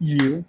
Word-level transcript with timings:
E 0.00 0.22
eu. 0.22 0.44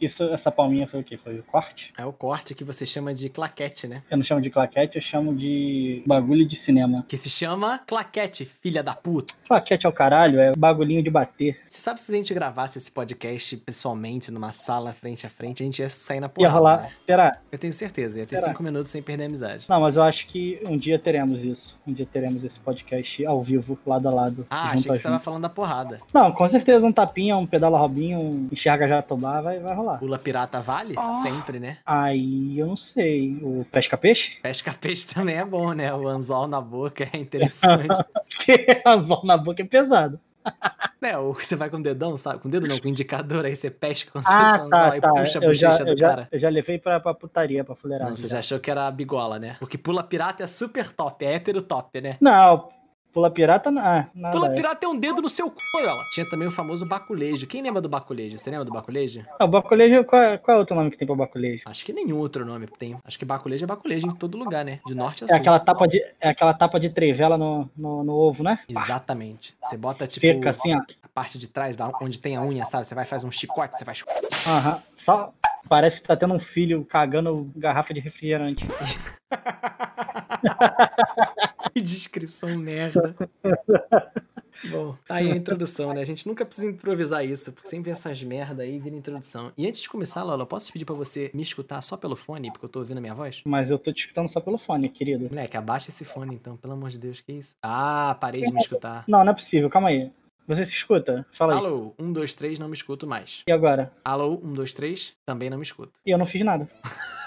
Isso, 0.00 0.22
essa 0.24 0.50
palminha 0.52 0.86
foi 0.86 1.00
o 1.00 1.04
quê? 1.04 1.16
Foi 1.16 1.38
o 1.38 1.42
corte? 1.42 1.92
É 1.96 2.04
o 2.04 2.12
corte 2.12 2.54
que 2.54 2.62
você 2.64 2.84
chama 2.84 3.14
de 3.14 3.28
claquete, 3.30 3.86
né? 3.86 4.02
Eu 4.10 4.18
não 4.18 4.24
chamo 4.24 4.40
de 4.42 4.50
claquete, 4.50 4.96
eu 4.96 5.02
chamo 5.02 5.34
de 5.34 6.02
bagulho 6.06 6.46
de 6.46 6.54
cinema. 6.54 7.04
Que 7.08 7.16
se 7.16 7.30
chama 7.30 7.80
claquete, 7.86 8.44
filha 8.44 8.82
da 8.82 8.94
puta. 8.94 9.32
Claquete 9.48 9.86
ao 9.86 9.92
caralho, 9.92 10.38
é 10.38 10.52
bagulhinho 10.56 11.02
de 11.02 11.08
bater. 11.08 11.60
Você 11.66 11.80
sabe 11.80 12.00
se 12.02 12.12
a 12.12 12.14
gente 12.14 12.34
gravasse 12.34 12.76
esse 12.76 12.90
podcast 12.92 13.56
pessoalmente, 13.58 14.30
numa 14.30 14.52
sala 14.52 14.92
frente 14.92 15.26
a 15.26 15.30
frente, 15.30 15.62
a 15.62 15.66
gente 15.66 15.78
ia 15.80 15.88
sair 15.88 16.20
na 16.20 16.26
Ia 16.26 16.30
porrada, 16.30 16.54
rolar. 16.58 16.82
né? 16.82 16.90
Será? 17.06 17.38
Eu 17.50 17.58
tenho 17.58 17.72
certeza, 17.72 18.18
ia 18.18 18.26
ter 18.26 18.36
Será? 18.36 18.50
cinco 18.50 18.62
minutos 18.62 18.92
sem 18.92 19.02
perder 19.02 19.22
a 19.24 19.26
amizade. 19.26 19.64
Não, 19.66 19.80
mas 19.80 19.96
eu 19.96 20.02
acho 20.02 20.26
que 20.26 20.60
um 20.64 20.76
dia 20.76 20.98
teremos 20.98 21.42
isso. 21.42 21.74
Um 21.86 21.92
dia 21.94 22.04
teremos 22.06 22.44
esse 22.44 22.58
podcast 22.60 23.24
ao 23.24 23.42
vivo, 23.42 23.78
lado 23.86 24.08
a 24.08 24.12
lado. 24.12 24.46
Ah, 24.50 24.72
achei 24.72 24.82
que 24.92 24.98
você 24.98 25.02
tava 25.04 25.18
falando 25.20 25.42
da 25.42 25.48
porrada. 25.48 26.00
Não, 26.12 26.30
com 26.32 26.46
certeza 26.48 26.84
um 26.86 26.92
tapinha, 26.92 27.36
um 27.36 27.46
pedala 27.46 27.78
robinho, 27.78 28.18
um 28.18 28.48
enxerga 28.52 28.86
jatobá, 28.86 29.40
vai, 29.40 29.58
vai 29.58 29.74
rolar. 29.74 29.85
Pula 29.98 30.18
pirata 30.18 30.60
vale? 30.60 30.94
Sempre, 31.22 31.58
né? 31.60 31.78
Aí 31.86 32.58
eu 32.58 32.66
não 32.66 32.76
sei. 32.76 33.38
O 33.42 33.64
pesca 33.70 33.96
peixe? 33.96 34.32
Pesca 34.42 34.72
peixe 34.72 35.06
também 35.14 35.36
é 35.36 35.44
bom, 35.44 35.72
né? 35.72 35.92
O 35.94 36.06
anzol 36.08 36.46
na 36.46 36.60
boca 36.60 37.08
é 37.12 37.16
interessante. 37.16 37.88
Porque 38.36 38.82
anzol 38.86 39.22
na 39.24 39.36
boca 39.36 39.62
é 39.62 39.64
pesado. 39.64 40.18
é, 41.02 41.18
ou 41.18 41.34
você 41.34 41.56
vai 41.56 41.68
com 41.68 41.76
o 41.78 41.82
dedão, 41.82 42.16
sabe? 42.16 42.38
Com 42.38 42.48
o 42.48 42.50
dedo 42.50 42.68
não, 42.68 42.78
com 42.78 42.86
o 42.86 42.90
indicador, 42.90 43.44
aí 43.44 43.56
você 43.56 43.68
pesca 43.70 44.10
como 44.12 44.22
se 44.24 44.30
Ah, 44.32 44.58
tá, 44.70 44.88
anzol, 44.88 45.00
tá. 45.00 45.08
puxa 45.10 45.38
a 45.40 45.42
Eu 45.44 45.52
já, 45.54 45.68
bochecha 45.70 45.88
eu, 45.88 45.94
do 45.94 46.00
já, 46.00 46.08
cara. 46.08 46.28
eu 46.30 46.38
já 46.38 46.48
levei 46.48 46.78
pra, 46.78 47.00
pra 47.00 47.14
putaria, 47.14 47.64
pra 47.64 47.74
fuleirada. 47.74 48.10
Não, 48.10 48.16
você 48.16 48.28
já 48.28 48.38
achou 48.38 48.60
que 48.60 48.70
era 48.70 48.86
a 48.86 48.90
bigola, 48.90 49.38
né? 49.38 49.56
Porque 49.58 49.76
pula 49.76 50.02
pirata 50.02 50.44
é 50.44 50.46
super 50.46 50.88
top, 50.90 51.24
é 51.24 51.34
hétero 51.34 51.62
top, 51.62 52.00
né? 52.00 52.16
Não, 52.20 52.68
pula 53.16 53.30
pirata 53.30 53.70
não. 53.70 53.80
Ah. 53.82 54.06
Pula 54.30 54.48
é. 54.48 54.54
pirata 54.54 54.76
tem 54.76 54.86
um 54.88 54.98
dedo 54.98 55.22
no 55.22 55.30
seu 55.30 55.50
cu, 55.50 55.56
ela. 55.80 56.04
Tinha 56.12 56.28
também 56.28 56.46
o 56.46 56.50
famoso 56.50 56.84
baculejo. 56.84 57.46
Quem 57.46 57.62
lembra 57.62 57.80
do 57.80 57.88
baculejo? 57.88 58.38
Você 58.38 58.50
lembra 58.50 58.66
do 58.66 58.70
baculejo? 58.70 59.24
Ah, 59.38 59.46
o 59.46 59.48
baculejo, 59.48 60.04
qual, 60.04 60.20
é- 60.20 60.36
qual 60.36 60.54
é 60.54 60.60
outro 60.60 60.76
nome 60.76 60.90
que 60.90 60.98
tem 60.98 61.06
pra 61.06 61.16
baculejo? 61.16 61.62
Acho 61.64 61.82
que 61.86 61.94
nenhum 61.94 62.18
outro 62.18 62.44
nome 62.44 62.66
tem. 62.78 62.94
Acho 63.06 63.18
que 63.18 63.24
baculejo 63.24 63.64
é 63.64 63.66
baculejo 63.66 64.06
em 64.06 64.10
todo 64.10 64.36
lugar, 64.36 64.66
né? 64.66 64.80
De 64.86 64.94
norte 64.94 65.24
a 65.24 65.26
É 65.26 65.28
sul. 65.28 65.36
aquela 65.38 65.58
tapa 65.58 65.88
de, 65.88 65.98
é 66.20 66.28
aquela 66.28 66.52
tapa 66.52 66.78
de 66.78 66.90
trivela 66.90 67.38
no, 67.38 67.70
no, 67.74 68.04
no 68.04 68.12
ovo, 68.12 68.42
né? 68.42 68.58
Exatamente. 68.68 69.56
Você 69.62 69.78
bota, 69.78 70.06
tipo, 70.06 70.26
Seca, 70.26 70.50
assim, 70.50 70.74
ó. 70.74 70.78
a 71.02 71.08
parte 71.14 71.38
de 71.38 71.48
trás, 71.48 71.74
da, 71.74 71.90
onde 72.02 72.20
tem 72.20 72.36
a 72.36 72.42
unha, 72.42 72.66
sabe? 72.66 72.84
Você 72.86 72.94
vai 72.94 73.06
fazer 73.06 73.26
um 73.26 73.30
chicote, 73.30 73.78
você 73.78 73.84
faz... 73.86 74.04
Aham. 74.46 74.82
Só 74.94 75.32
parece 75.70 76.02
que 76.02 76.06
tá 76.06 76.14
tendo 76.16 76.34
um 76.34 76.38
filho 76.38 76.84
cagando 76.84 77.50
garrafa 77.56 77.94
de 77.94 78.00
refrigerante. 78.00 78.66
Que 81.76 81.82
descrição 81.82 82.56
merda. 82.56 83.14
Bom, 84.72 84.96
tá 85.06 85.16
aí 85.16 85.30
a 85.30 85.36
introdução, 85.36 85.92
né? 85.92 86.00
A 86.00 86.06
gente 86.06 86.26
nunca 86.26 86.46
precisa 86.46 86.66
improvisar 86.66 87.22
isso, 87.22 87.52
porque 87.52 87.68
sempre 87.68 87.90
essas 87.90 88.22
merda 88.22 88.62
aí 88.62 88.78
vira 88.78 88.96
introdução. 88.96 89.52
E 89.58 89.68
antes 89.68 89.82
de 89.82 89.90
começar, 89.90 90.22
Lola, 90.22 90.46
posso 90.46 90.72
pedir 90.72 90.86
pra 90.86 90.94
você 90.94 91.30
me 91.34 91.42
escutar 91.42 91.82
só 91.82 91.94
pelo 91.94 92.16
fone, 92.16 92.50
porque 92.50 92.64
eu 92.64 92.70
tô 92.70 92.78
ouvindo 92.78 92.96
a 92.96 93.00
minha 93.02 93.14
voz? 93.14 93.42
Mas 93.44 93.70
eu 93.70 93.78
tô 93.78 93.92
te 93.92 94.00
escutando 94.00 94.30
só 94.30 94.40
pelo 94.40 94.56
fone, 94.56 94.88
querido. 94.88 95.28
Moleque, 95.28 95.58
abaixa 95.58 95.90
esse 95.90 96.06
fone 96.06 96.34
então, 96.34 96.56
pelo 96.56 96.72
amor 96.72 96.88
de 96.88 96.98
Deus, 96.98 97.20
que 97.20 97.32
isso? 97.32 97.54
Ah, 97.62 98.16
parei 98.18 98.40
de 98.40 98.50
me 98.50 98.58
escutar. 98.58 99.04
Não, 99.06 99.22
não 99.22 99.32
é 99.32 99.34
possível, 99.34 99.68
calma 99.68 99.90
aí. 99.90 100.10
Você 100.48 100.64
se 100.64 100.72
escuta? 100.72 101.26
Fala 101.34 101.52
aí. 101.52 101.58
Alô, 101.58 101.92
um, 101.98 102.10
dois, 102.10 102.32
três, 102.32 102.58
não 102.58 102.68
me 102.68 102.74
escuto 102.74 103.06
mais. 103.06 103.42
E 103.46 103.52
agora? 103.52 103.92
Alô, 104.02 104.40
um, 104.42 104.54
dois, 104.54 104.72
três, 104.72 105.14
também 105.26 105.50
não 105.50 105.58
me 105.58 105.64
escuto. 105.64 105.92
E 106.06 106.10
eu 106.10 106.16
não 106.16 106.24
fiz 106.24 106.42
nada. 106.42 106.66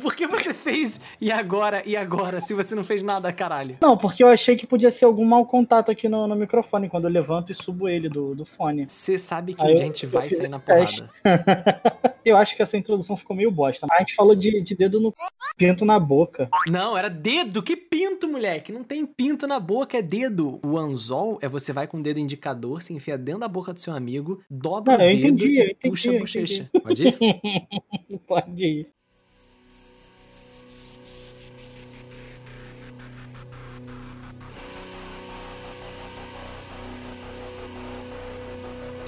Por 0.00 0.14
que 0.14 0.26
você 0.26 0.52
fez 0.54 1.00
e 1.20 1.30
agora, 1.30 1.82
e 1.86 1.96
agora, 1.96 2.40
se 2.40 2.54
você 2.54 2.74
não 2.74 2.84
fez 2.84 3.02
nada, 3.02 3.32
caralho? 3.32 3.76
Não, 3.80 3.96
porque 3.96 4.22
eu 4.22 4.28
achei 4.28 4.56
que 4.56 4.66
podia 4.66 4.90
ser 4.90 5.04
algum 5.04 5.24
mau 5.24 5.46
contato 5.46 5.90
aqui 5.90 6.08
no, 6.08 6.26
no 6.26 6.36
microfone, 6.36 6.88
quando 6.88 7.04
eu 7.04 7.10
levanto 7.10 7.52
e 7.52 7.54
subo 7.54 7.88
ele 7.88 8.08
do, 8.08 8.34
do 8.34 8.44
fone. 8.44 8.86
Você 8.88 9.18
sabe 9.18 9.54
que 9.54 9.64
Aí 9.64 9.74
a 9.74 9.76
gente 9.76 10.04
eu 10.04 10.10
vai 10.10 10.28
sair 10.30 10.48
na 10.48 10.58
porrada. 10.58 11.10
Eu 12.24 12.36
acho 12.36 12.56
que 12.56 12.62
essa 12.62 12.76
introdução 12.76 13.16
ficou 13.16 13.34
meio 13.34 13.50
bosta. 13.50 13.86
A 13.90 13.98
gente 13.98 14.14
falou 14.14 14.34
de, 14.34 14.60
de 14.62 14.74
dedo 14.76 15.00
no 15.00 15.12
pinto 15.56 15.84
na 15.84 15.98
boca. 15.98 16.48
Não, 16.68 16.96
era 16.96 17.08
dedo. 17.10 17.62
Que 17.62 17.76
pinto, 17.76 18.28
moleque? 18.28 18.72
Não 18.72 18.84
tem 18.84 19.04
pinto 19.04 19.46
na 19.46 19.58
boca, 19.58 19.98
é 19.98 20.02
dedo. 20.02 20.60
O 20.64 20.78
anzol 20.78 21.38
é 21.42 21.48
você 21.48 21.72
vai 21.72 21.86
com 21.86 21.98
o 21.98 22.02
dedo 22.02 22.20
indicador, 22.20 22.80
se 22.82 22.92
enfia 22.92 23.18
dentro 23.18 23.40
da 23.40 23.48
boca 23.48 23.72
do 23.72 23.80
seu 23.80 23.94
amigo, 23.94 24.40
dobra 24.48 24.98
Não, 24.98 25.04
o 25.04 25.08
dedo 25.08 25.18
entendi, 25.18 25.46
e 25.46 25.62
entendi, 25.64 25.90
puxa 25.90 26.10
a 26.10 26.18
bochecha. 26.18 26.70
Pode 26.82 27.08
ir? 27.08 27.16
Pode 28.26 28.64
ir. 28.64 29.01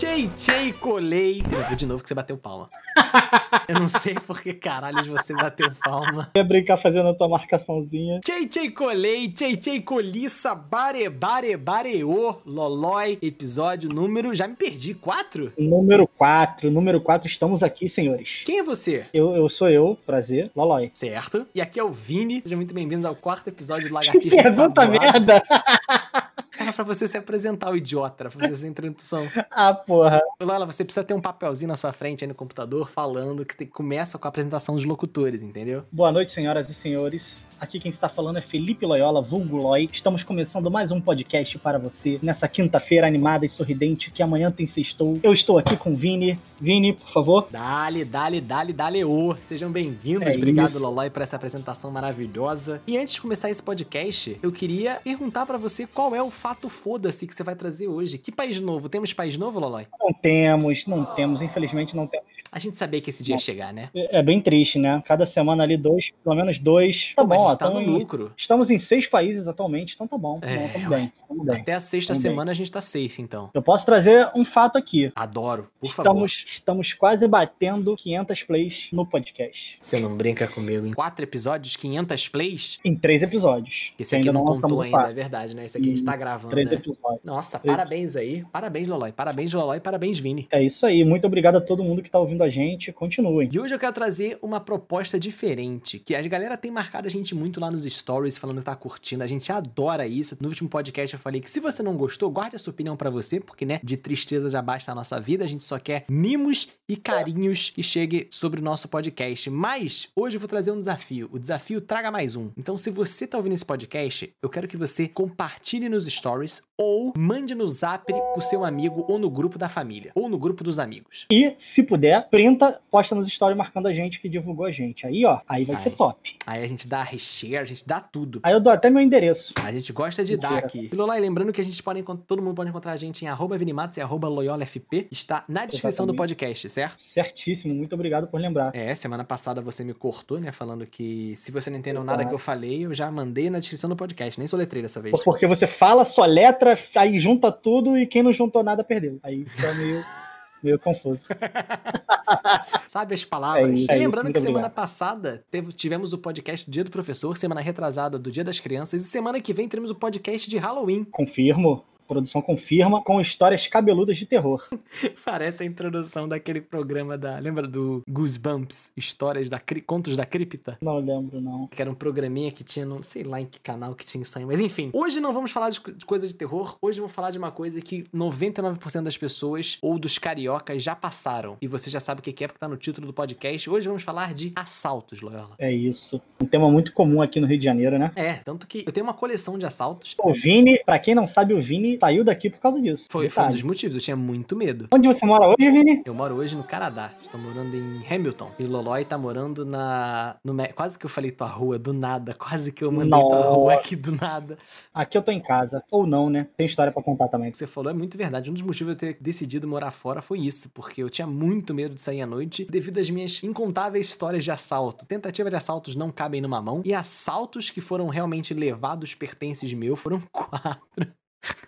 Tchei, 0.05 0.31
tchei, 0.37 0.73
colei. 0.75 1.43
Eu 1.51 1.63
vou 1.67 1.75
de 1.75 1.87
novo 1.87 2.03
que 2.03 2.09
você 2.09 2.15
bateu 2.15 2.37
palma. 2.37 2.69
Eu 3.67 3.81
não 3.81 3.89
sei 3.89 4.13
por 4.15 4.43
que 4.43 4.53
caralho 4.53 5.03
você 5.11 5.33
bateu 5.33 5.73
palma. 5.83 6.31
Eu 6.35 6.43
ia 6.43 6.45
brincar 6.45 6.77
fazendo 6.77 7.09
a 7.09 7.15
tua 7.15 7.27
marcaçãozinha. 7.27 8.21
Tchei, 8.21 8.47
tchei, 8.47 8.71
colei, 8.71 9.31
tchei, 9.31 9.57
tchei, 9.57 9.81
coliça, 9.81 10.55
bare, 10.55 11.09
bare, 11.09 11.57
bareô, 11.57 12.37
lolói, 12.45 13.19
episódio 13.23 13.89
número, 13.89 14.35
já 14.35 14.47
me 14.47 14.55
perdi, 14.55 14.93
quatro? 14.93 15.51
Número 15.57 16.07
4. 16.07 16.71
Número 16.71 17.01
4, 17.01 17.27
estamos 17.27 17.63
aqui, 17.63 17.89
senhores. 17.89 18.43
Quem 18.45 18.59
é 18.59 18.63
você? 18.63 19.07
Eu, 19.11 19.35
eu 19.35 19.49
sou 19.49 19.71
eu, 19.71 19.97
prazer, 20.05 20.51
Lolói. 20.55 20.91
Certo. 20.93 21.47
E 21.55 21.63
aqui 21.63 21.81
é 21.81 21.83
o 21.83 21.91
Vini. 21.91 22.43
Sejam 22.43 22.59
muito 22.59 22.75
bem-vindos 22.75 23.07
ao 23.07 23.17
quarto 23.17 23.49
episódio 23.49 23.85
do 23.85 23.99
Que 23.99 24.07
Lagartixa 24.07 24.43
pergunta 24.43 24.83
Sabuada. 24.83 25.01
merda! 25.01 25.43
Era 26.59 26.73
pra 26.73 26.85
você 26.85 27.07
se 27.09 27.17
apresentar, 27.17 27.71
o 27.71 27.77
idiota, 27.77 28.23
era 28.25 28.31
pra 28.31 28.41
você 28.41 28.49
fazer 28.51 28.67
a 28.67 28.71
introdução. 28.71 29.29
Ah, 29.57 29.73
porra. 29.73 30.21
Lola, 30.43 30.67
você 30.67 30.85
precisa 30.85 31.05
ter 31.05 31.15
um 31.15 31.21
papelzinho 31.21 31.69
na 31.69 31.77
sua 31.77 31.93
frente 31.93 32.25
aí 32.25 32.29
no 32.29 32.35
computador 32.35 32.91
falando 32.91 33.45
que 33.45 33.57
tem- 33.57 33.67
começa 33.67 34.19
com 34.19 34.27
a 34.27 34.31
apresentação 34.31 34.75
dos 34.75 34.85
locutores, 34.85 35.43
entendeu? 35.43 35.85
Boa 35.93 36.11
noite, 36.11 36.33
senhoras 36.33 36.69
e 36.69 36.75
senhores. 36.75 37.37
Aqui 37.61 37.79
quem 37.79 37.89
está 37.89 38.09
falando 38.09 38.39
é 38.39 38.43
Felipe 38.43 38.85
Loyola, 38.85 39.23
vulgo 39.23 39.57
Loy. 39.57 39.89
Estamos 39.93 40.23
começando 40.25 40.71
mais 40.71 40.91
um 40.91 41.01
podcast 41.01 41.57
para 41.59 41.79
você 41.79 42.19
nessa 42.21 42.49
quinta-feira 42.49 43.07
animada 43.07 43.47
e 43.47 43.49
sorridente 43.49 44.11
que 44.11 44.23
amanhã 44.23 44.51
tem 44.51 44.67
sextou. 44.67 45.19
Eu 45.23 45.33
estou 45.33 45.57
aqui 45.59 45.77
com 45.77 45.93
o 45.93 45.95
Vini. 45.95 46.39
Vini, 46.61 46.93
por 46.95 47.09
favor. 47.11 47.47
Dale, 47.51 48.05
dale, 48.05 48.41
dale, 48.41 48.73
dale, 48.73 49.05
ô. 49.05 49.37
Sejam 49.41 49.71
bem-vindos. 49.71 50.27
É 50.27 50.37
Obrigado. 50.37 50.79
Lolói, 50.79 51.09
por 51.11 51.23
essa 51.23 51.37
apresentação 51.37 51.91
maravilhosa. 51.93 52.83
E 52.87 52.99
antes 52.99 53.15
de 53.15 53.21
começar 53.21 53.49
esse 53.49 53.63
podcast, 53.63 54.37
eu 54.43 54.51
queria 54.51 54.97
perguntar 55.05 55.47
pra 55.47 55.57
você 55.57 55.87
qual 55.87 56.15
é 56.15 56.23
o 56.23 56.31
fato 56.45 56.69
foda-se 56.69 57.27
que 57.27 57.35
você 57.35 57.43
vai 57.43 57.57
trazer 57.57 57.89
hoje. 57.89 58.19
Que 58.19 58.31
país 58.31 58.61
novo? 58.61 58.87
Temos 58.87 59.15
país 59.15 59.35
novo, 59.39 59.59
Lolói? 59.59 59.87
Não 59.99 60.13
temos, 60.13 60.87
não 60.87 61.03
temos, 61.03 61.41
infelizmente 61.41 61.97
não 61.97 62.07
temos. 62.07 62.27
A 62.53 62.59
gente 62.59 62.77
sabia 62.77 63.01
que 63.01 63.09
esse 63.09 63.23
dia 63.23 63.35
ia 63.35 63.39
chegar, 63.39 63.73
né? 63.73 63.89
É 63.95 64.19
é 64.19 64.23
bem 64.23 64.43
triste, 64.43 64.79
né? 64.79 65.03
Cada 65.07 65.25
semana 65.25 65.63
ali 65.63 65.79
dois, 65.79 66.11
pelo 66.23 66.37
menos 66.37 66.59
dois. 66.59 67.15
Tá 67.17 67.23
Pô, 67.23 67.29
mas 67.29 67.39
bom, 67.41 67.45
a 67.45 67.47
ó, 67.47 67.51
gente 67.51 67.59
tá 67.59 67.71
no 67.71 67.81
lucro. 67.81 68.31
estamos 68.37 68.71
em 68.71 68.77
seis 68.79 69.07
países 69.07 69.49
atualmente, 69.49 69.95
então 69.95 70.07
tá 70.07 70.19
bom. 70.19 70.39
Tá 70.39 70.51
É, 70.51 70.57
bom, 70.59 70.69
tamo 70.75 70.89
bem, 70.91 71.13
bem. 71.43 71.61
Até 71.63 71.75
a 71.75 71.81
sexta 71.81 72.15
semana 72.15 72.51
a 72.51 72.55
gente 72.55 72.71
tá 72.71 72.81
safe, 72.81 73.21
então. 73.21 73.51
Eu 73.55 73.63
posso 73.63 73.85
trazer 73.85 74.31
um 74.35 74.45
fato 74.45 74.77
aqui. 74.77 75.11
Adoro, 75.17 75.69
por 75.81 75.93
favor. 75.93 76.11
Estamos, 76.27 76.45
estamos 76.47 76.93
quase 76.93 77.27
batendo 77.27 77.97
500 77.97 78.43
plays 78.43 78.89
no 78.93 79.07
podcast. 79.07 79.77
Você 79.81 79.99
não 79.99 80.17
brinca 80.17 80.47
comigo. 80.47 80.87
Em 80.87 80.93
quatro 80.93 81.25
episódios, 81.25 81.77
500 81.77 82.29
plays. 82.29 82.79
Em 82.85 82.95
três 82.95 83.23
episódios. 83.23 83.93
Esse 83.99 84.17
aqui 84.17 84.31
não 84.31 84.43
lançamos 84.43 84.63
contou 84.63 84.83
ainda, 84.83 84.99
fato. 84.99 85.11
é 85.11 85.15
verdade, 85.15 85.57
né? 85.57 85.65
Esse 85.65 85.79
aqui 85.79 85.87
a 85.89 85.91
gente 85.91 86.05
tá 86.05 86.17
gravando, 86.17 86.51
Três 86.51 86.71
né? 86.71 86.77
episódios. 86.77 87.25
Nossa, 87.25 87.59
Três. 87.59 87.77
parabéns 87.77 88.17
aí. 88.17 88.45
Parabéns, 88.53 88.89
Lolói. 88.89 89.13
Parabéns, 89.13 89.53
Lolói. 89.53 89.81
Parabéns, 89.81 90.19
Vini. 90.19 90.47
É 90.51 90.63
isso 90.63 90.85
aí. 90.87 91.05
Muito 91.05 91.27
obrigado 91.27 91.57
a 91.57 91.61
todo 91.61 91.83
mundo 91.83 92.03
que 92.03 92.11
tá 92.11 92.19
ouvindo 92.19 92.43
a 92.43 92.49
gente. 92.51 92.93
Continuem. 92.93 93.49
E 93.53 93.59
hoje 93.59 93.75
eu 93.75 93.79
quero 93.79 93.93
trazer 93.93 94.39
uma 94.43 94.61
proposta 94.61 95.19
diferente, 95.19 95.99
que 95.99 96.15
a 96.15 96.23
galera 96.23 96.57
tem 96.57 96.71
marcado 96.71 97.07
a 97.07 97.11
gente 97.11 97.35
muito 97.35 97.61
lá 97.61 97.71
nos 97.71 97.85
stories, 97.85 98.39
falando 98.39 98.59
que 98.59 98.65
tá 98.65 98.75
curtindo, 98.77 99.23
a 99.23 99.27
gente 99.27 99.51
adora 99.53 100.07
isso. 100.07 100.37
No 100.41 100.49
último 100.49 100.69
podcast 100.69 101.15
eu 101.15 101.21
falei 101.25 101.41
que 101.41 101.51
se 101.51 101.59
você 101.59 101.83
não 101.83 101.97
gostou, 101.97 102.31
guarde 102.31 102.55
a 102.55 102.59
sua 102.59 102.71
opinião 102.71 102.97
pra 102.97 103.09
você, 103.09 103.41
porque, 103.41 103.65
né, 103.65 103.81
de 103.83 103.97
tristeza 103.97 104.51
já 104.51 104.61
basta 104.61 104.93
a 104.93 104.95
nossa 104.95 105.19
vida, 105.19 105.43
a 105.43 105.47
gente 105.47 105.65
só 105.65 105.79
quer 105.79 106.05
mimos 106.07 106.69
e 106.87 106.97
carinhos 106.97 107.71
que 107.71 107.83
chegue 107.83 108.29
sobre 108.31 108.61
o 108.61 108.63
nosso 108.63 108.89
podcast. 108.89 109.49
Mas, 109.49 110.09
hoje 110.15 110.37
eu 110.37 110.41
vou 110.41 110.49
trazer 110.49 110.71
um 110.71 110.79
desafio, 110.79 111.31
o 111.33 111.39
desafio 111.39 111.81
Traga 111.81 112.11
Mais 112.11 112.37
Um. 112.37 112.51
Então, 112.59 112.77
se 112.77 112.91
você 112.91 113.27
tá 113.27 113.39
ouvindo 113.39 113.55
esse 113.55 113.65
podcast, 113.65 114.31
eu 114.43 114.51
quero 114.51 114.69
que 114.69 114.77
você 114.77 115.09
compartilhe 115.09 115.89
nos 115.89 116.05
stories 116.05 116.63
ou 116.77 117.15
mande 117.17 117.55
no 117.55 117.67
zap 117.69 118.13
pro 118.13 118.43
seu 118.43 118.65
amigo 118.65 119.07
ou 119.09 119.19
no 119.19 119.31
grupo 119.31 119.57
da 119.59 119.69
família, 119.69 120.13
ou 120.15 120.29
no 120.29 120.37
grupo 120.37 120.63
dos 120.63 120.79
amigos. 120.79 121.25
E, 121.31 121.55
se 121.57 121.83
puder, 121.83 122.29
printa, 122.29 122.81
posta 122.91 123.15
nos 123.15 123.29
stories 123.29 123.57
marcando 123.57 123.87
a 123.87 123.95
gente 123.95 124.21
que 124.21 124.29
divulgou 124.29 124.67
a 124.67 124.73
gente. 124.73 125.07
Aí, 125.07 125.25
ó, 125.25 125.41
aí 125.49 125.65
vai 125.65 125.77
Aí. 125.77 125.83
ser 125.83 125.91
top. 125.91 126.37
Aí 126.47 126.63
a 126.63 126.67
gente 126.67 126.87
dá 126.87 127.03
reshare, 127.03 127.57
a 127.57 127.65
gente 127.65 127.87
dá 127.87 128.01
tudo. 128.01 128.41
Aí 128.43 128.53
eu 128.53 128.61
dou 128.61 128.73
até 128.73 128.91
meu 128.91 129.01
endereço. 129.01 129.55
A 129.57 129.73
gente 129.73 129.93
gosta 129.93 130.23
de 130.23 130.37
dar 130.37 130.63
Mentira. 130.63 130.69
Aqui. 131.15 131.23
E 131.25 131.29
lembrando 131.29 131.53
que 131.53 131.61
a 131.61 131.65
gente 131.65 131.83
pode 131.83 132.01
encont- 132.01 132.21
todo 132.27 132.43
mundo 132.43 132.55
pode 132.55 132.71
encontrar 132.71 132.93
a 132.93 132.97
gente 132.97 133.25
em 133.25 133.29
arroba 133.29 133.57
Vinimatos 133.57 133.97
e 133.97 134.01
arroba 134.01 134.29
LoyolaFP. 134.29 135.09
Está 135.11 135.45
na 135.49 135.67
descrição 135.67 136.07
do 136.07 136.11
Exatamente. 136.13 136.17
podcast, 136.37 136.69
certo? 136.69 137.01
Certíssimo. 137.01 137.75
Muito 137.75 137.95
obrigado 137.95 138.27
por 138.29 138.41
lembrar. 138.41 138.75
É, 138.75 138.95
semana 138.95 139.25
passada 139.25 139.61
você 139.61 139.85
me 139.85 139.95
cortou, 139.95 140.39
né? 140.41 140.53
Falando 140.53 140.87
que 140.87 141.35
se 141.37 141.51
você 141.51 141.71
não 141.71 141.79
entendeu 141.79 142.03
Exato. 142.03 142.19
nada 142.19 142.29
que 142.29 142.35
eu 142.35 142.39
falei, 142.39 142.85
eu 142.87 142.95
já 142.95 143.11
mandei 143.11 143.49
na 143.51 143.59
descrição 143.59 143.89
do 143.89 143.97
podcast. 143.97 144.39
Nem 144.39 144.47
soletrei 144.47 144.83
dessa 144.83 145.01
vez. 145.01 145.23
Porque 145.25 145.47
você 145.47 145.67
fala, 145.67 146.05
só 146.05 146.25
letra, 146.25 146.79
aí 146.95 147.19
junta 147.19 147.51
tudo 147.53 147.97
e 147.97 148.07
quem 148.07 148.23
não 148.23 148.33
juntou 148.33 148.63
nada 148.63 148.83
perdeu. 148.85 149.19
Aí 149.23 149.45
fica 149.45 149.73
meio, 149.75 150.05
Meio 150.65 150.79
confuso. 150.79 151.25
Sabe 152.89 153.15
as 153.15 153.23
palavras? 153.25 153.87
É 153.89 153.95
é 153.95 153.99
lembrando 153.99 154.27
isso, 154.27 154.33
que 154.35 154.41
semana 154.41 154.59
obrigado. 154.67 154.75
passada 154.75 155.45
teve- 155.51 155.73
tivemos 155.73 156.13
o 156.15 156.19
podcast 156.19 156.69
Dia 156.71 156.83
do 156.83 156.91
Professor, 156.91 157.37
semana 157.37 157.61
retrasada 157.61 158.19
do 158.19 158.31
Dia 158.31 158.43
das 158.43 158.59
Crianças, 158.61 159.03
e 159.03 159.05
semana 159.05 159.41
que 159.41 159.53
vem 159.53 159.69
teremos 159.69 159.91
o 159.91 159.95
podcast 159.95 160.49
de 160.49 160.57
Halloween. 160.57 161.05
Confirmo. 161.05 161.85
Produção 162.07 162.43
confirma 162.43 163.03
com 163.03 163.21
histórias 163.21 163.67
cabeludas 163.67 164.17
de 164.17 164.27
terror. 164.27 164.63
Parece 165.25 165.63
a 165.63 165.67
introdução 165.67 166.29
daquele 166.29 166.61
programa 166.61 167.17
da. 167.17 167.39
Lembra 167.39 167.67
do 167.67 168.03
Goosebumps? 168.09 168.93
Histórias 168.97 169.49
da. 169.49 169.59
cri- 169.59 169.81
Contos 169.81 170.17
da 170.17 170.25
Cripta? 170.25 170.77
Não 170.83 170.99
lembro, 170.99 171.41
não. 171.41 171.67
Que 171.69 171.81
era 171.81 171.91
um 171.91 171.95
programinha 171.95 172.51
que 172.53 172.63
tinha, 172.65 172.85
não 172.85 173.03
sei 173.03 173.23
lá 173.23 173.41
em 173.41 173.47
que 173.47 173.59
canal 173.61 173.95
que 173.95 174.05
tinha 174.05 174.23
aí. 174.37 174.45
Mas 174.45 174.61
enfim, 174.61 174.91
hoje 174.93 175.21
não 175.21 175.33
vamos 175.33 175.51
falar 175.51 175.71
de, 175.71 175.81
de 175.81 176.05
coisa 176.05 176.27
de 176.27 176.35
terror. 176.35 176.77
Hoje 176.81 176.99
vamos 177.01 177.13
falar 177.15 177.31
de 177.31 177.39
uma 177.39 177.51
coisa 177.51 177.81
que 177.81 178.05
99% 178.15 179.03
das 179.03 179.17
pessoas 179.17 179.79
ou 179.81 179.99
dos 179.99 180.19
cariocas 180.19 180.83
já 180.83 180.95
passaram. 180.95 181.57
E 181.61 181.67
você 181.67 181.89
já 181.91 182.01
sabe 182.01 182.21
o 182.21 182.23
que 182.23 182.33
que 182.33 182.45
é 182.45 182.47
porque 182.47 182.59
tá 182.59 182.69
no 182.69 182.77
título 182.77 183.07
do 183.07 183.13
podcast. 183.13 183.69
Hoje 183.71 183.87
vamos 183.89 184.03
falar 184.03 184.35
de 184.35 184.53
assaltos, 184.55 185.21
Loyola. 185.21 185.55
É 185.59 185.73
isso. 185.73 186.21
Um 186.41 186.47
tema 186.47 186.71
muito 186.71 186.93
comum 186.93 187.23
aqui 187.23 187.41
no 187.41 187.47
Rio 187.47 187.59
de 187.59 187.65
Janeiro, 187.65 187.99
né? 187.99 188.13
É, 188.17 188.35
tanto 188.35 188.67
que 188.67 188.85
eu 188.87 188.93
tenho 188.93 189.05
uma 189.05 189.15
coleção 189.15 189.59
de 189.59 189.65
assaltos. 189.67 190.15
O 190.19 190.33
Vini, 190.33 190.79
pra 190.85 190.99
quem 190.99 191.15
não 191.15 191.27
sabe, 191.27 191.55
o 191.55 191.61
Vini 191.63 191.94
saiu 191.99 192.25
daqui 192.25 192.51
por 192.51 192.59
causa 192.59 192.81
disso. 192.81 193.07
Foi, 193.11 193.29
foi 193.29 193.45
um 193.45 193.51
dos 193.51 193.63
motivos, 193.63 193.95
eu 193.95 194.01
tinha 194.01 194.17
muito 194.17 194.57
medo. 194.57 194.89
Onde 194.93 195.07
você 195.07 195.25
mora 195.25 195.49
hoje, 195.49 195.71
Vini? 195.71 196.03
Eu 196.05 196.15
moro 196.15 196.35
hoje 196.37 196.57
no 196.57 196.65
Canadá. 196.65 197.13
Estou 197.23 197.41
morando 197.41 197.75
em 197.75 198.03
Hamilton. 198.09 198.51
E 198.59 198.65
Lolói 198.65 199.05
tá 199.05 199.17
morando 199.17 199.65
na. 199.65 200.37
No, 200.45 200.55
quase 200.75 200.99
que 200.99 201.07
eu 201.07 201.11
falei 201.11 201.31
tua 201.31 201.49
rua, 201.49 201.79
do 201.79 201.93
nada. 201.93 202.35
Quase 202.35 202.73
que 202.73 202.85
eu 202.85 202.93
mandei 202.93 203.11
tua 203.11 203.39
Nossa. 203.39 203.51
rua 203.51 203.75
aqui 203.75 203.97
do 203.97 204.13
nada. 204.13 204.59
Aqui 204.93 205.17
eu 205.17 205.23
tô 205.23 205.31
em 205.31 205.41
casa. 205.41 205.83
Ou 205.91 206.07
não, 206.07 206.29
né? 206.29 206.47
Tem 206.57 206.67
história 206.67 206.93
pra 206.93 207.03
contar 207.03 207.29
também. 207.29 207.49
O 207.49 207.53
que 207.53 207.59
você 207.59 207.67
falou 207.67 207.91
é 207.91 207.95
muito 207.95 208.17
verdade. 208.17 208.51
Um 208.51 208.55
dos 208.55 208.63
motivos 208.63 208.97
de 208.97 209.07
eu 209.07 209.13
ter 209.13 209.21
decidido 209.21 209.67
morar 209.67 209.91
fora 209.91 210.21
foi 210.23 210.41
isso, 210.41 210.71
porque 210.71 211.03
eu 211.03 211.11
tinha 211.11 211.27
muito 211.27 211.75
medo 211.75 211.95
de 211.95 212.01
sair 212.01 212.23
à 212.23 212.27
noite 212.27 212.67
devido 212.71 212.99
às 212.99 213.11
minhas 213.11 213.43
incontáveis 213.43 214.07
histórias 214.07 214.45
de 214.45 214.51
assalto. 214.51 215.07
Tentativa 215.07 215.51
de 215.51 215.57
assaltos 215.57 215.97
não 215.97 216.11
cabem 216.11 216.41
numa 216.41 216.61
mão, 216.61 216.83
e 216.85 216.95
assaltos 216.95 217.71
que 217.71 217.81
foram 217.81 218.09
realmente 218.09 218.55
levados 218.55 219.15
pertences 219.15 219.73
meu 219.73 219.97
foram 219.97 220.21
quatro. 220.33 221.13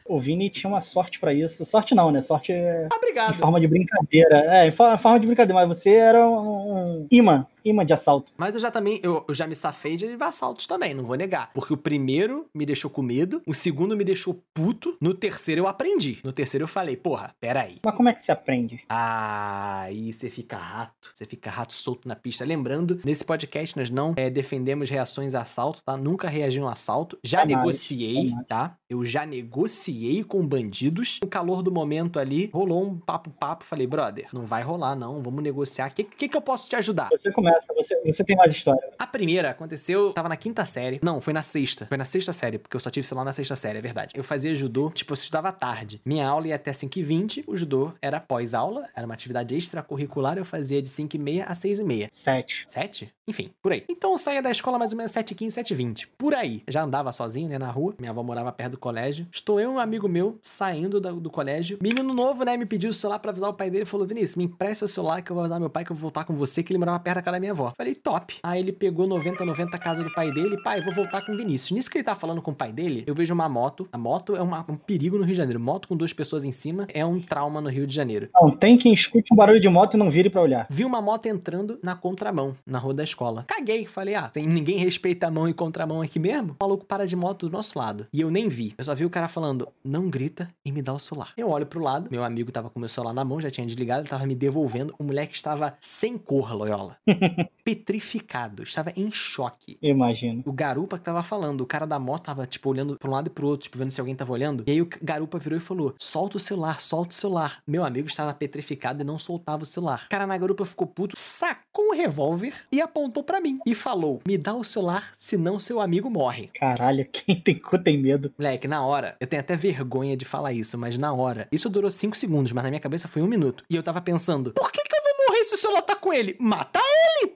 O 0.05 0.19
Vini 0.21 0.49
tinha 0.51 0.71
uma 0.71 0.81
sorte 0.81 1.19
pra 1.19 1.33
isso. 1.35 1.65
Sorte 1.65 1.95
não, 1.95 2.11
né? 2.11 2.23
Sorte 2.23 2.53
é 2.53 2.85
em 2.91 2.97
Obrigado. 2.97 3.35
forma 3.35 3.61
de 3.61 3.67
brincadeira. 3.67 4.39
É, 4.49 4.67
em 4.69 4.71
fo- 4.71 4.93
em 4.93 4.99
forma 4.99 5.19
de 5.21 5.27
brincadeira, 5.27 5.67
mas 5.67 5.77
você 5.79 5.91
era 5.91 6.27
um 6.29 7.07
imã, 7.11 7.47
imã 7.71 7.85
de 7.85 7.93
assalto. 7.93 8.33
Mas 8.37 8.55
eu 8.55 8.61
já 8.61 8.71
também, 8.71 9.01
eu, 9.03 9.25
eu 9.29 9.35
já 9.35 9.47
me 9.47 9.55
safei 9.55 9.97
de 9.97 10.17
assaltos 10.21 10.67
também, 10.67 10.95
não 10.95 11.05
vou 11.05 11.17
negar. 11.17 11.51
Porque 11.55 11.73
o 11.73 11.77
primeiro 11.77 12.47
me 12.55 12.67
deixou 12.67 12.91
com 12.91 13.03
medo, 13.03 13.43
o 13.47 13.55
segundo 13.55 13.97
me 13.97 14.05
deixou 14.05 14.43
puto, 14.53 14.97
no 15.01 15.15
terceiro 15.15 15.63
eu 15.63 15.69
aprendi. 15.69 16.19
No 16.25 16.33
terceiro 16.33 16.65
eu 16.65 16.69
falei, 16.69 16.97
porra, 16.97 17.35
peraí. 17.41 17.79
Mas 17.85 17.95
como 17.95 18.09
é 18.09 18.15
que 18.15 18.23
se 18.23 18.31
aprende? 18.33 18.83
Ah, 18.89 19.83
aí 19.83 20.13
você 20.13 20.29
fica 20.31 20.57
rato, 20.57 21.11
você 21.15 21.25
fica 21.25 21.51
rato 21.51 21.73
solto 21.73 22.09
na 22.09 22.17
pista. 22.17 22.45
Lembrando, 22.45 23.01
nesse 23.05 23.25
podcast 23.25 23.77
nós 23.77 23.91
não 23.91 24.15
eh, 24.17 24.31
defendemos 24.31 24.91
reações 24.91 25.35
a 25.35 25.43
assalto, 25.43 25.83
tá? 25.85 25.97
Nunca 25.97 26.29
reagi 26.29 26.59
a 26.59 26.65
um 26.65 26.69
assalto. 26.69 27.19
Já 27.23 27.41
Jamais, 27.41 27.59
negociei, 27.59 28.29
jamais. 28.29 28.47
tá? 28.47 28.77
Eu 28.89 29.05
já 29.05 29.25
negociei 29.25 30.25
com 30.25 30.47
bandidos. 30.47 31.19
No 31.23 31.29
calor 31.29 31.63
do 31.63 31.71
momento 31.73 32.19
ali, 32.19 32.51
rolou 32.53 32.85
um 32.85 32.99
papo-papo. 32.99 33.65
Falei, 33.65 33.87
brother, 33.87 34.29
não 34.33 34.43
vai 34.45 34.63
rolar 34.63 34.97
não, 34.97 35.23
vamos 35.23 35.43
negociar. 35.43 35.91
O 35.91 35.95
que, 35.95 36.05
que, 36.05 36.29
que 36.29 36.37
eu 36.37 36.41
posso 36.41 36.69
te 36.69 36.77
ajudar? 36.77 37.09
Você 37.11 37.31
começa, 37.33 37.56
você, 37.75 38.01
você 38.05 38.25
tem 38.25 38.37
mais 38.37 38.53
história. 38.53 38.81
A 38.99 39.07
primeira 39.07 39.51
aconteceu, 39.51 40.13
tava 40.13 40.29
na 40.29 40.37
quinta 40.37 40.65
série. 40.67 40.99
Não, 41.03 41.21
foi 41.21 41.33
na 41.33 41.43
sexta. 41.43 41.87
Foi 41.87 41.97
na 41.97 42.05
sexta 42.05 42.33
série, 42.33 42.59
porque 42.59 42.77
eu 42.77 42.81
só 42.81 42.91
tive 42.91 43.07
celular 43.07 43.25
na 43.25 43.33
sexta 43.33 43.57
série, 43.57 43.79
é 43.79 43.81
verdade. 43.83 44.13
Eu 44.15 44.25
fazia 44.25 44.55
judô, 44.55 44.91
tipo, 44.91 45.13
eu 45.13 45.15
estudava 45.15 45.49
à 45.49 45.53
tarde. 45.53 46.01
Minha 46.05 46.27
aula 46.29 46.49
ia 46.49 46.55
até 46.57 46.71
5h20, 46.73 47.45
o 47.47 47.57
judô 47.57 47.93
era 48.01 48.21
pós-aula, 48.21 48.89
era 48.95 49.07
uma 49.07 49.15
atividade 49.15 49.55
extracurricular, 49.57 50.39
eu 50.39 50.45
fazia 50.45 50.81
de 50.81 50.89
5h30 50.89 51.45
a 51.47 51.53
6h30. 51.55 52.09
Sete. 52.13 52.65
7? 52.69 53.13
Enfim, 53.29 53.51
por 53.63 53.73
aí. 53.73 53.85
Então 53.89 54.13
eu 54.13 54.19
saía 54.19 54.41
da 54.41 54.51
escola 54.51 54.79
mais 54.79 54.93
ou 54.93 54.97
menos 54.97 55.13
7h15, 55.13 55.49
7h20. 55.49 56.09
Por 56.17 56.35
aí. 56.35 56.63
Já 56.69 56.83
andava 56.83 57.11
sozinho, 57.13 57.49
né, 57.49 57.59
na 57.59 57.71
rua. 57.71 57.95
Minha 57.99 58.11
avó 58.13 58.23
morava 58.23 58.53
perto 58.53 58.73
do 58.73 58.79
colégio. 58.79 59.27
Estou 59.33 59.61
eu 59.61 59.71
e 59.73 59.75
um 59.75 59.79
amigo 59.79 60.09
meu 60.09 60.39
saindo 60.43 61.01
da- 61.01 61.11
do, 61.11 61.31
colégio. 61.31 61.79
Menino 61.83 62.15
novo, 62.15 62.45
né, 62.45 62.57
me 62.57 62.65
pediu 62.67 62.91
o 62.91 62.95
celular 62.95 63.19
pra 63.19 63.31
avisar 63.33 63.51
o 63.51 63.55
pai 63.55 63.69
dele. 63.71 63.85
Falou, 63.85 64.07
Vinícius, 64.07 64.37
me 64.37 64.45
empresta 64.45 64.85
o 64.85 64.89
celular 64.89 65.23
que 65.23 65.31
eu 65.31 65.35
vou 65.35 65.43
avisar 65.43 65.59
meu 65.61 65.69
pai 65.71 65.85
que 65.85 65.91
eu 65.91 65.97
vou 65.97 66.03
voltar 66.03 66.25
com 66.25 66.35
você, 66.35 66.63
que 66.63 66.73
ele 66.73 66.79
morava 66.79 67.01
perto 67.01 67.17
da 67.17 67.23
casa 67.23 67.37
da 67.37 67.41
minha 67.41 67.46
avó. 67.51 67.73
Falei, 67.77 67.95
top. 67.95 68.37
Aí 68.43 68.61
ele 68.61 68.73
pegou 68.73 69.07
90, 69.07 69.45
90 69.45 69.77
a 69.77 69.79
casa 69.79 70.03
do 70.03 70.13
pai 70.13 70.33
dele. 70.33 70.61
Pai, 70.63 70.81
vou 70.81 70.95
voltar 70.95 71.25
com 71.25 71.33
o 71.33 71.37
Vinícius. 71.37 71.71
Nisso 71.73 71.91
que 71.91 71.99
ele 71.99 72.05
tá 72.05 72.15
falando 72.15 72.41
com 72.43 72.51
o 72.51 72.55
pai 72.55 72.73
dele, 72.73 73.05
eu 73.07 73.15
vejo 73.15 73.33
uma 73.35 73.49
moto. 73.49 73.89
A 73.93 73.99
moto 73.99 74.37
é 74.37 74.43
uma- 74.43 74.65
um 74.69 74.77
perigo 74.77 75.17
no 75.17 75.25
Rio 75.25 75.33
de 75.33 75.39
Janeiro. 75.39 75.61
Moto 75.61 75.89
com 75.89 75.97
duas 75.97 76.13
pessoas 76.13 76.45
em 76.45 76.53
cima 76.53 76.87
é 76.93 77.05
um 77.05 77.21
trauma 77.21 77.61
no 77.61 77.69
Rio 77.69 77.87
de 77.87 77.95
Janeiro. 77.95 78.29
Não, 78.35 78.51
tem 78.51 78.77
quem 78.79 78.93
escute 78.93 79.33
um 79.33 79.37
barulho 79.37 79.61
de 79.61 79.69
moto 79.69 79.95
e 79.95 79.97
não 79.97 80.11
vire 80.11 80.31
pra 80.31 80.41
olhar. 80.43 80.67
Vi 80.71 80.85
uma 80.85 81.01
moto 81.01 81.27
entrando 81.27 81.79
na 81.83 81.95
contramão, 81.95 82.55
na 82.67 82.79
rua 82.79 82.95
da 82.95 83.05
escola. 83.05 83.45
Caguei, 83.47 83.87
falei, 83.87 84.15
ah, 84.15 84.29
tem, 84.29 84.47
ninguém 84.47 84.79
respeita 84.79 85.27
a 85.27 85.31
mão 85.31 85.49
e 85.49 85.55
contramão 85.55 86.01
aqui 86.03 86.19
mesmo? 86.19 86.57
O 86.61 86.65
maluco 86.65 86.85
para 86.85 87.07
de 87.07 87.17
moto 87.17 87.49
do 87.49 87.53
nosso 87.53 87.79
lado. 87.79 88.07
E 88.13 88.21
eu 88.21 88.31
nem 88.31 88.49
vi. 88.49 88.75
Eu 88.79 88.85
só 88.85 88.95
vi 88.95 89.05
o 89.05 89.11
cara 89.11 89.29
falando, 89.29 89.69
não 89.85 90.09
grita 90.09 90.49
e 90.65 90.73
me 90.73 90.83
dá 90.83 90.93
o 90.93 90.99
celular. 90.99 91.33
Eu 91.37 91.51
olho 91.51 91.67
pro 91.67 91.81
lado, 91.83 92.09
meu 92.11 92.25
amigo 92.25 92.51
tava 92.53 92.71
com 92.71 92.79
meu 92.81 92.89
celular 92.89 93.13
na 93.13 93.25
mão, 93.25 93.41
já 93.41 93.51
tinha 93.51 93.67
desligado, 93.67 94.03
ele 94.03 94.09
tava 94.09 94.27
me 94.27 94.35
devolvendo. 94.35 94.95
O 94.99 95.05
moleque 95.05 95.35
estava 95.35 95.75
sem 95.81 96.17
cor, 96.19 96.53
Loyola. 96.55 96.97
Petrificado, 97.65 98.63
estava 98.63 98.93
em 98.97 99.11
choque. 99.11 99.77
Imagino. 99.83 100.43
O 100.47 100.53
garupa 100.53 100.99
que 100.99 101.05
tava 101.05 101.23
falando, 101.23 101.63
o 101.63 101.67
cara 101.67 101.87
da 101.87 101.99
moto 101.99 102.25
tava, 102.25 102.47
tipo, 102.47 102.71
olhando 102.71 102.97
pra 102.97 103.09
um 103.09 103.13
lado 103.13 103.27
e 103.27 103.31
pro 103.31 103.47
outro, 103.47 103.65
tipo, 103.65 103.79
vendo 103.79 103.91
se 103.91 104.01
alguém 104.01 104.15
tava 104.15 104.33
olhando. 104.33 104.63
E 104.67 104.71
aí 104.71 104.81
o 104.81 104.89
garupa 105.03 105.39
virou 105.39 105.57
e 105.57 105.61
falou: 105.61 105.95
solta 105.99 106.37
o 106.37 106.41
celular, 106.41 106.81
solta 106.81 107.11
o 107.11 107.15
celular. 107.15 107.59
Meu 107.67 107.85
amigo 107.85 108.09
estava 108.09 108.33
petrificado 108.33 109.03
e 109.03 109.05
não 109.05 109.19
soltava 109.19 109.63
o 109.63 109.67
celular. 109.67 110.05
O 110.07 110.09
cara 110.09 110.27
na 110.27 110.39
garupa 110.39 110.65
ficou 110.65 110.87
puto, 110.87 111.15
sacou 111.17 111.89
um 111.89 111.95
revólver 111.95 112.55
e 112.71 112.81
apontou 112.81 113.23
pra 113.23 113.41
mim. 113.41 113.59
E 113.67 113.75
falou: 113.75 114.21
me 114.27 114.39
dá 114.39 114.55
o 114.55 114.65
celular, 114.65 115.13
senão 115.17 115.59
seu 115.59 115.81
amigo 115.81 116.09
morre. 116.09 116.51
Caralho, 116.59 117.07
quem 117.13 117.41
tem 117.41 117.59
cu 117.59 117.79
tem 117.79 118.01
medo. 118.01 118.33
Moleque, 118.39 118.69
na 118.69 118.85
hora, 118.85 119.17
eu 119.21 119.27
tenho 119.27 119.41
até 119.41 119.57
vergonha 119.57 120.17
de 120.17 120.25
falar 120.25 120.53
isso, 120.53 120.79
mas 120.79 120.97
na 120.97 121.13
hora, 121.13 121.49
isso 121.51 121.69
durou 121.69 121.91
5 121.91 122.17
segundos, 122.17 122.53
mas 122.53 122.63
na 122.63 122.71
minha 122.71 122.81
cabeça 122.81 123.09
foi 123.09 123.23
um 123.23 123.27
minuto. 123.27 123.65
E 123.69 123.77
eu 123.77 123.83
tava 123.83 124.01
pensando: 124.01 124.53
por 124.53 124.71
que, 124.71 124.83
que 124.83 124.97
eu 124.97 125.03
vou 125.03 125.27
morrer 125.29 125.45
se 125.45 125.55
o 125.55 125.59
celular 125.59 125.83
tá 125.83 125.97
com 125.97 126.13
ele? 126.13 126.37
Mata 126.39 126.81
ele! 127.23 127.35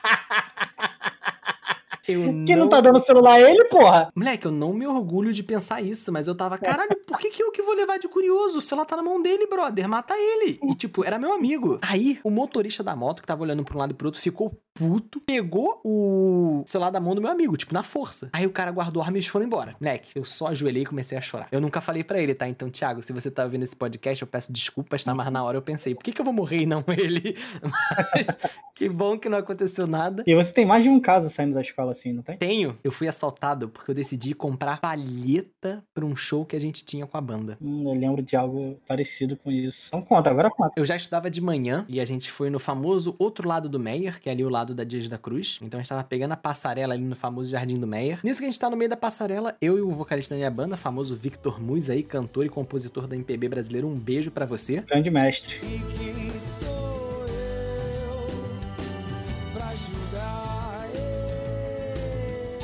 Eu 2.07 2.45
Quem 2.45 2.55
não 2.55 2.69
tá 2.69 2.79
dando 2.79 2.99
celular 3.01 3.33
a 3.33 3.41
ele, 3.41 3.65
porra? 3.65 4.11
Moleque, 4.15 4.45
eu 4.45 4.51
não 4.51 4.73
me 4.73 4.87
orgulho 4.87 5.33
de 5.33 5.43
pensar 5.43 5.81
isso, 5.81 6.11
mas 6.11 6.27
eu 6.27 6.35
tava, 6.35 6.57
caralho, 6.57 6.95
por 7.05 7.17
que, 7.17 7.29
que 7.29 7.43
eu 7.43 7.51
que 7.51 7.61
vou 7.61 7.75
levar 7.75 7.97
de 7.97 8.07
curioso? 8.07 8.59
O 8.59 8.61
celular 8.61 8.85
tá 8.85 8.95
na 8.95 9.03
mão 9.03 9.21
dele, 9.21 9.45
brother, 9.47 9.87
mata 9.87 10.13
ele. 10.17 10.59
E 10.63 10.75
tipo, 10.75 11.03
era 11.05 11.19
meu 11.19 11.33
amigo. 11.33 11.79
Aí, 11.81 12.19
o 12.23 12.29
motorista 12.29 12.83
da 12.83 12.95
moto, 12.95 13.21
que 13.21 13.27
tava 13.27 13.43
olhando 13.43 13.63
pra 13.63 13.75
um 13.75 13.79
lado 13.79 13.91
e 13.91 13.93
pro 13.93 14.07
outro, 14.07 14.21
ficou 14.21 14.57
puto, 14.73 15.19
pegou 15.25 15.81
o 15.83 16.63
celular 16.65 16.91
da 16.91 16.99
mão 16.99 17.15
do 17.15 17.21
meu 17.21 17.31
amigo, 17.31 17.57
tipo, 17.57 17.73
na 17.73 17.83
força. 17.83 18.29
Aí 18.31 18.45
o 18.45 18.51
cara 18.51 18.71
guardou 18.71 19.01
a 19.01 19.05
arma 19.05 19.17
e 19.17 19.19
eles 19.19 19.27
foram 19.27 19.45
embora. 19.45 19.75
Moleque, 19.81 20.11
eu 20.15 20.23
só 20.23 20.47
ajoelhei 20.47 20.83
e 20.83 20.85
comecei 20.85 21.17
a 21.17 21.21
chorar. 21.21 21.47
Eu 21.51 21.59
nunca 21.59 21.81
falei 21.81 22.03
pra 22.03 22.21
ele, 22.21 22.35
tá? 22.35 22.47
Então, 22.47 22.69
Thiago, 22.69 23.01
se 23.01 23.11
você 23.11 23.31
tá 23.31 23.43
ouvindo 23.43 23.63
esse 23.63 23.75
podcast, 23.75 24.21
eu 24.21 24.27
peço 24.27 24.53
desculpas, 24.53 25.03
tá? 25.03 25.13
Mas 25.15 25.31
na 25.31 25.43
hora 25.43 25.57
eu 25.57 25.61
pensei, 25.61 25.95
por 25.95 26.03
que, 26.03 26.11
que 26.11 26.21
eu 26.21 26.25
vou 26.25 26.33
morrer 26.33 26.61
e 26.61 26.65
não 26.65 26.83
ele? 26.95 27.35
Mas 27.61 28.37
que 28.75 28.87
bom 28.87 29.17
que 29.17 29.27
não 29.27 29.39
aconteceu 29.39 29.87
nada. 29.87 30.23
E 30.27 30.35
você 30.35 30.51
tem 30.51 30.65
mais 30.65 30.83
de 30.83 30.89
um 30.89 30.99
caso 30.99 31.29
saindo 31.29 31.55
da 31.55 31.61
escola 31.61 31.93
assim, 31.97 32.13
não 32.13 32.21
tem? 32.21 32.37
Tenho. 32.37 32.77
Eu 32.83 32.91
fui 32.91 33.07
assaltado 33.07 33.69
porque 33.69 33.91
eu 33.91 33.95
decidi 33.95 34.33
comprar 34.33 34.79
palheta 34.79 35.83
pra 35.93 36.05
um 36.05 36.15
show 36.15 36.45
que 36.45 36.55
a 36.55 36.59
gente 36.59 36.85
tinha 36.85 37.05
com 37.05 37.17
a 37.17 37.21
banda. 37.21 37.57
Hum, 37.61 37.83
eu 37.87 37.99
lembro 37.99 38.21
de 38.21 38.35
algo 38.35 38.79
parecido 38.87 39.35
com 39.35 39.51
isso. 39.51 39.87
Então 39.87 40.01
conta, 40.01 40.29
agora 40.29 40.49
conta. 40.49 40.73
Eu 40.77 40.85
já 40.85 40.95
estudava 40.95 41.29
de 41.29 41.41
manhã 41.41 41.85
e 41.89 41.99
a 41.99 42.05
gente 42.05 42.31
foi 42.31 42.49
no 42.49 42.59
famoso 42.59 43.15
outro 43.19 43.47
lado 43.47 43.67
do 43.67 43.79
Meyer, 43.79 44.19
que 44.19 44.29
é 44.29 44.31
ali 44.31 44.43
o 44.43 44.49
lado 44.49 44.73
da 44.73 44.83
Dias 44.83 45.09
da 45.09 45.17
Cruz. 45.17 45.59
Então 45.61 45.79
a 45.79 45.83
gente 45.83 45.89
tava 45.89 46.03
pegando 46.03 46.33
a 46.33 46.37
passarela 46.37 46.93
ali 46.93 47.03
no 47.03 47.15
famoso 47.15 47.49
Jardim 47.49 47.79
do 47.79 47.87
Meyer. 47.87 48.19
Nisso 48.23 48.39
que 48.39 48.45
a 48.45 48.49
gente 48.49 48.59
tá 48.59 48.69
no 48.69 48.77
meio 48.77 48.89
da 48.89 48.97
passarela, 48.97 49.55
eu 49.61 49.77
e 49.77 49.81
o 49.81 49.89
vocalista 49.89 50.35
da 50.35 50.37
minha 50.37 50.51
banda, 50.51 50.77
famoso 50.77 51.15
Victor 51.15 51.61
Muz 51.61 51.89
aí, 51.89 52.03
cantor 52.03 52.45
e 52.45 52.49
compositor 52.49 53.07
da 53.07 53.15
MPB 53.15 53.49
brasileiro, 53.49 53.87
um 53.87 53.95
beijo 53.95 54.31
pra 54.31 54.45
você. 54.45 54.81
Grande 54.81 55.09
mestre. 55.09 55.59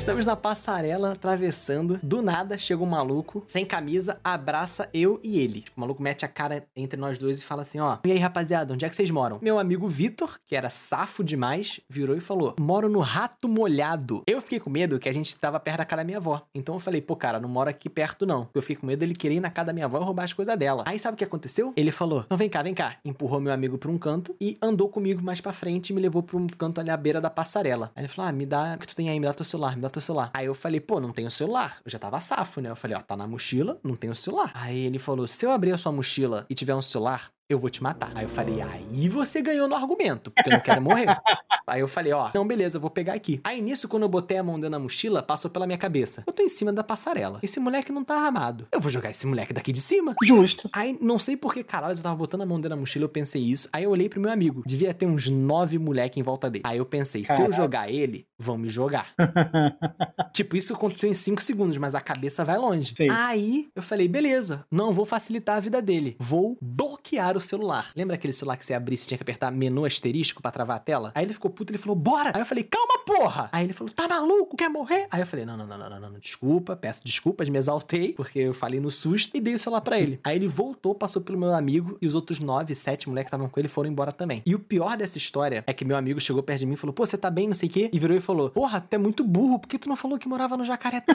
Estamos 0.03 0.25
na 0.25 0.36
passarela, 0.36 1.13
atravessando. 1.13 1.98
Do 2.03 2.22
nada, 2.22 2.57
chega 2.57 2.83
um 2.83 2.86
maluco, 2.86 3.41
sem 3.48 3.65
camisa, 3.65 4.19
abraça 4.22 4.89
eu 4.93 5.17
e 5.24 5.39
ele. 5.39 5.63
O 5.77 5.79
maluco 5.79 6.03
mete 6.03 6.25
a 6.25 6.27
cara 6.27 6.67
entre 6.75 7.00
nós 7.00 7.17
dois 7.17 7.41
e 7.41 7.45
fala 7.45 7.62
assim, 7.62 7.79
ó. 7.79 8.00
E 8.05 8.12
aí, 8.12 8.17
rapaziada, 8.17 8.74
onde 8.74 8.83
é 8.83 8.89
que 8.89 8.98
vocês 8.98 9.10
moram? 9.10 9.39
Meu 9.41 9.57
amigo 9.57 9.88
Vitor, 9.88 10.38
que 10.45 10.57
era 10.57 10.69
safo 10.69 11.24
demais, 11.24 11.79
virou 11.89 12.17
e 12.17 12.19
falou, 12.19 12.53
moro 12.60 12.89
no 12.89 13.00
Rato 13.00 13.48
Molhado. 13.48 14.24
Eu 14.27 14.41
fiquei 14.41 14.60
com 14.60 14.69
medo 14.69 15.00
que 15.00 15.07
a 15.07 15.13
gente 15.13 15.38
tava 15.38 15.57
perto 15.57 15.77
da 15.77 15.86
casa 15.86 16.01
da 16.01 16.03
minha 16.03 16.17
avó. 16.17 16.45
Então 16.53 16.75
eu 16.75 16.79
falei, 16.79 17.00
pô, 17.01 17.15
cara, 17.15 17.39
não 17.39 17.48
moro 17.48 17.69
aqui 17.69 17.88
perto 17.88 18.25
não. 18.25 18.50
Eu 18.53 18.62
fiquei 18.62 18.75
com 18.75 18.86
medo 18.86 19.00
dele 19.00 19.15
querer 19.15 19.36
ir 19.36 19.39
na 19.39 19.50
casa 19.50 19.67
da 19.67 19.74
minha 19.74 19.86
avó 19.86 20.01
e 20.01 20.03
roubar 20.03 20.25
as 20.25 20.33
coisas 20.33 20.60
dela. 20.60 20.83
Aí 20.86 21.00
sabe 21.00 21.15
o 21.15 21.17
que 21.17 21.24
aconteceu? 21.24 21.72
Ele 21.77 21.91
falou, 21.91 22.24
então 22.25 22.38
vem 22.38 22.50
cá, 22.50 22.62
vem 22.62 22.74
cá. 22.74 22.98
Empurrou 23.05 23.39
meu 23.39 23.53
amigo 23.53 23.77
pra 23.77 23.89
um 23.89 23.98
canto 23.98 24.36
e 24.41 24.57
andou 24.62 24.89
comigo 24.89 25.24
mais 25.24 25.39
pra 25.39 25.53
frente 25.53 25.91
e 25.91 25.93
me 25.93 26.01
levou 26.01 26.22
pra 26.22 26.36
um 26.36 26.45
canto 26.45 26.81
ali 26.81 26.89
à 26.89 26.98
beira 26.98 27.22
da 27.22 27.29
passarela. 27.29 27.89
Aí 27.95 28.01
ele 28.01 28.10
falou, 28.10 28.27
ah, 28.27 28.33
me 28.33 28.45
dá 28.45 28.74
o 28.75 28.79
que 28.79 28.88
tu 28.88 28.98
tem 28.98 29.10
aí, 29.10 29.17
me 29.17 29.25
dá 29.25 29.33
teu 29.33 29.45
celular, 29.45 29.77
me 29.77 29.81
dá 29.81 29.93
teu 29.94 30.02
celular. 30.02 30.32
Aí 30.34 30.46
eu 30.46 30.54
falei, 30.54 30.80
pô, 30.80 31.00
não 31.00 31.12
tenho 31.12 31.32
celular. 31.32 31.78
Eu 31.86 31.92
já 31.92 31.98
tava 31.98 32.20
safo, 32.20 32.60
né? 32.62 32.70
Eu 32.70 32.76
falei, 32.76 32.98
ó, 32.98 33.02
tá 33.02 33.16
na 33.16 33.28
mochila, 33.28 33.80
não 33.84 33.96
tenho 33.96 34.14
celular. 34.14 34.52
Aí 34.54 34.86
ele 34.86 35.00
falou, 35.00 35.28
se 35.28 35.46
eu 35.46 35.52
abrir 35.52 35.72
a 35.72 35.78
sua 35.78 35.92
mochila 35.92 36.46
e 36.50 36.56
tiver 36.56 36.76
um 36.76 36.82
celular, 36.82 37.32
eu 37.50 37.60
vou 37.60 37.70
te 37.70 37.84
matar. 37.84 38.12
Aí 38.16 38.24
eu 38.24 38.30
falei, 38.30 38.62
aí 38.62 39.08
você 39.10 39.42
ganhou 39.42 39.68
no 39.68 39.76
argumento, 39.76 40.32
porque 40.32 40.50
eu 40.50 40.54
não 40.54 40.60
quero 40.62 40.82
morrer. 40.82 41.06
aí 41.68 41.82
eu 41.82 41.88
falei, 41.88 42.14
ó, 42.14 42.32
não, 42.34 42.46
beleza, 42.46 42.78
eu 42.78 42.82
vou 42.82 42.90
pegar 42.90 43.14
aqui. 43.14 43.40
Aí 43.44 43.62
nisso, 43.62 43.88
quando 43.88 44.04
eu 44.04 44.10
botei 44.10 44.38
a 44.38 44.44
mão 44.44 44.56
dentro 44.56 44.72
da 44.72 44.80
mochila, 44.80 45.22
passou 45.22 45.52
pela 45.52 45.66
minha 45.66 45.78
cabeça. 45.78 46.24
Eu 46.26 46.34
tô 46.34 46.42
em 46.42 46.50
cima 46.50 46.72
da 46.72 46.84
passarela. 46.84 47.40
Esse 47.44 47.60
moleque 47.60 47.92
não 47.92 48.04
tá 48.04 48.16
armado. 48.16 48.68
Eu 48.72 48.80
vou 48.80 48.90
jogar 48.90 49.12
esse 49.12 49.28
moleque 49.28 49.54
daqui 49.54 49.72
de 49.72 49.82
cima. 49.82 50.16
Justo. 50.24 50.70
Aí, 50.74 50.98
não 51.02 51.20
sei 51.20 51.36
por 51.36 51.54
que 51.54 51.64
caralho, 51.64 51.98
eu 51.98 52.02
tava 52.02 52.16
botando 52.16 52.42
a 52.42 52.46
mão 52.46 52.58
dentro 52.58 52.72
da 52.72 52.76
mochila, 52.76 53.06
eu 53.06 53.10
pensei 53.10 53.42
isso. 53.42 53.68
Aí 53.72 53.84
eu 53.84 53.92
olhei 53.92 54.10
pro 54.10 54.20
meu 54.20 54.32
amigo. 54.32 54.64
Devia 54.66 54.94
ter 54.94 55.06
uns 55.06 55.28
nove 55.30 55.78
moleque 55.78 56.20
em 56.20 56.24
volta 56.24 56.50
dele. 56.50 56.64
Aí 56.66 56.78
eu 56.78 56.86
pensei, 56.86 57.24
se 57.26 57.32
eu 57.32 57.38
Caralho. 57.38 57.54
jogar 57.54 57.92
ele, 57.92 58.28
vão 58.40 58.58
me 58.58 58.70
jogar. 58.70 59.14
tipo, 60.34 60.56
isso 60.56 60.74
aconteceu 60.74 61.10
em 61.10 61.14
cinco 61.14 61.42
segundos, 61.42 61.78
mas 61.78 61.96
a 61.96 62.02
cabeça 62.02 62.44
vai 62.46 62.58
longe. 62.58 62.94
Sim. 62.96 63.10
Aí 63.10 63.68
eu 63.76 63.82
falei, 63.82 64.08
beleza, 64.08 64.66
não 64.72 64.94
vou 64.94 65.06
facilitar 65.06 65.58
a 65.58 65.60
vida 65.60 65.82
dele. 65.82 66.16
Vou 66.20 66.58
bloquear 66.62 67.33
o 67.38 67.42
celular. 67.42 67.92
Lembra 67.96 68.16
aquele 68.16 68.34
celular 68.34 68.58
que 68.58 68.66
você 68.66 68.74
abria 68.74 68.96
e 68.96 69.06
tinha 69.06 69.18
que 69.18 69.24
apertar 69.24 69.52
menu 69.52 69.86
asterisco 69.86 70.42
pra 70.42 70.52
travar 70.52 70.78
a 70.78 70.80
tela? 70.80 71.12
Aí 71.16 71.25
ele 71.25 71.34
ficou 71.34 71.52
puto, 71.52 71.72
ele 71.72 71.78
falou, 71.78 71.96
bora! 71.96 72.32
Aí 72.34 72.42
eu 72.42 72.46
falei, 72.46 72.63
calma, 72.63 73.00
porra! 73.06 73.50
Aí 73.52 73.66
ele 73.66 73.74
falou, 73.74 73.94
tá 73.94 74.08
maluco? 74.08 74.56
Quer 74.56 74.70
morrer? 74.70 75.08
Aí 75.12 75.22
eu 75.22 75.28
falei, 75.28 75.46
não, 75.46 75.58
não, 75.58 75.66
não, 75.66 75.78
não, 75.78 75.90
não, 75.90 76.10
não, 76.12 76.20
desculpa, 76.20 76.75
peço 76.75 77.02
desculpas, 77.04 77.50
me 77.50 77.58
exaltei, 77.58 78.13
porque 78.13 78.40
eu 78.40 78.54
falei 78.54 78.80
no 78.80 78.92
susto 78.92 79.36
e 79.36 79.42
dei 79.42 79.56
o 79.56 79.60
celular 79.60 79.82
pra 79.82 80.00
ele. 80.00 80.20
Aí 80.24 80.36
ele 80.36 80.48
voltou, 80.48 80.96
passou 80.96 81.22
pelo 81.22 81.38
meu 81.38 81.54
amigo 81.54 81.98
e 82.02 82.08
os 82.08 82.16
outros 82.16 82.40
nove, 82.40 82.75
sete 82.75 83.10
moleques 83.10 83.30
que 83.30 83.36
estavam 83.36 83.50
com 83.50 83.60
ele 83.60 83.68
foram 83.68 83.90
embora 83.90 84.12
também. 84.12 84.42
E 84.46 84.56
o 84.56 84.60
pior 84.60 84.98
dessa 84.98 85.18
história 85.18 85.63
é 85.66 85.74
que 85.74 85.86
meu 85.86 85.98
amigo 85.98 86.20
chegou 86.20 86.44
perto 86.44 86.60
de 86.60 86.66
mim 86.66 86.74
e 86.74 86.78
falou, 86.78 86.94
pô, 86.94 87.06
você 87.06 87.18
tá 87.18 87.30
bem, 87.30 87.48
não 87.48 87.56
sei 87.56 87.70
o 87.70 87.72
quê, 87.72 87.90
e 87.92 88.00
virou 88.00 88.16
e 88.16 88.22
falou, 88.22 88.50
porra, 88.50 88.82
tu 88.82 88.94
é 88.94 88.98
muito 88.98 89.24
burro, 89.24 89.60
por 89.60 89.68
que 89.68 89.78
tu 89.78 89.90
não 89.90 89.96
falou 89.96 90.18
que 90.18 90.28
morava 90.28 90.58
no 90.58 90.63
jacaré? 90.63 91.04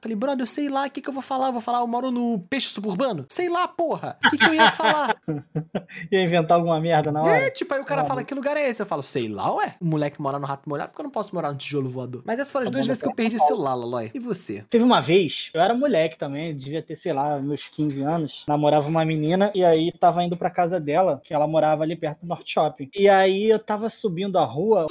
Falei, 0.00 0.16
brother, 0.16 0.42
eu 0.42 0.46
sei 0.46 0.68
lá, 0.68 0.86
o 0.86 0.90
que 0.90 1.00
que 1.00 1.08
eu 1.08 1.12
vou 1.12 1.22
falar? 1.22 1.50
Vou 1.50 1.60
falar, 1.60 1.80
eu 1.80 1.86
moro 1.86 2.10
no 2.10 2.38
peixe 2.48 2.68
suburbano? 2.68 3.26
Sei 3.28 3.48
lá, 3.48 3.66
porra! 3.66 4.16
O 4.24 4.30
que 4.30 4.38
que 4.38 4.44
eu 4.44 4.54
ia 4.54 4.57
falar? 4.72 5.16
Ia 6.10 6.22
inventar 6.22 6.56
alguma 6.56 6.80
merda 6.80 7.10
na 7.12 7.22
hora. 7.22 7.36
É, 7.36 7.50
tipo, 7.50 7.72
aí 7.74 7.80
o 7.80 7.84
cara 7.84 8.02
Tá 8.02 8.08
fala, 8.08 8.24
que 8.24 8.34
lugar 8.34 8.56
é 8.56 8.68
esse? 8.68 8.80
Eu 8.80 8.86
falo, 8.86 9.02
sei 9.02 9.28
lá, 9.28 9.52
ué. 9.54 9.74
O 9.80 9.84
moleque 9.84 10.20
mora 10.20 10.38
no 10.38 10.46
rato 10.46 10.68
molhado, 10.68 10.90
porque 10.90 11.00
eu 11.02 11.04
não 11.04 11.10
posso 11.10 11.34
morar 11.34 11.50
no 11.50 11.58
tijolo 11.58 11.88
voador. 11.88 12.22
Mas 12.24 12.38
essas 12.38 12.52
foram 12.52 12.64
as 12.64 12.70
Tá 12.70 12.72
duas 12.74 12.86
vezes 12.86 13.02
que 13.02 13.08
eu 13.08 13.12
tá 13.12 13.16
perdi 13.16 13.38
celular, 13.38 13.74
Laloy. 13.74 14.10
E 14.14 14.18
você? 14.18 14.64
Teve 14.70 14.84
uma 14.84 15.00
vez, 15.00 15.50
eu 15.52 15.60
era 15.60 15.74
moleque 15.74 16.18
também, 16.18 16.56
devia 16.56 16.82
ter, 16.82 16.96
sei 16.96 17.12
lá, 17.12 17.38
meus 17.38 17.68
15 17.68 18.02
anos. 18.02 18.44
Namorava 18.48 18.88
uma 18.88 19.04
menina 19.04 19.50
e 19.54 19.64
aí 19.64 19.92
tava 19.92 20.22
indo 20.22 20.36
pra 20.36 20.50
casa 20.50 20.78
dela, 20.80 21.20
que 21.24 21.34
ela 21.34 21.46
morava 21.46 21.82
ali 21.82 21.96
perto 21.96 22.20
do 22.20 22.26
Norte 22.28 22.52
Shopping. 22.52 22.90
E 22.94 23.08
aí 23.08 23.50
eu 23.50 23.58
tava 23.58 23.90
subindo 23.90 24.38
a 24.38 24.44
rua. 24.44 24.86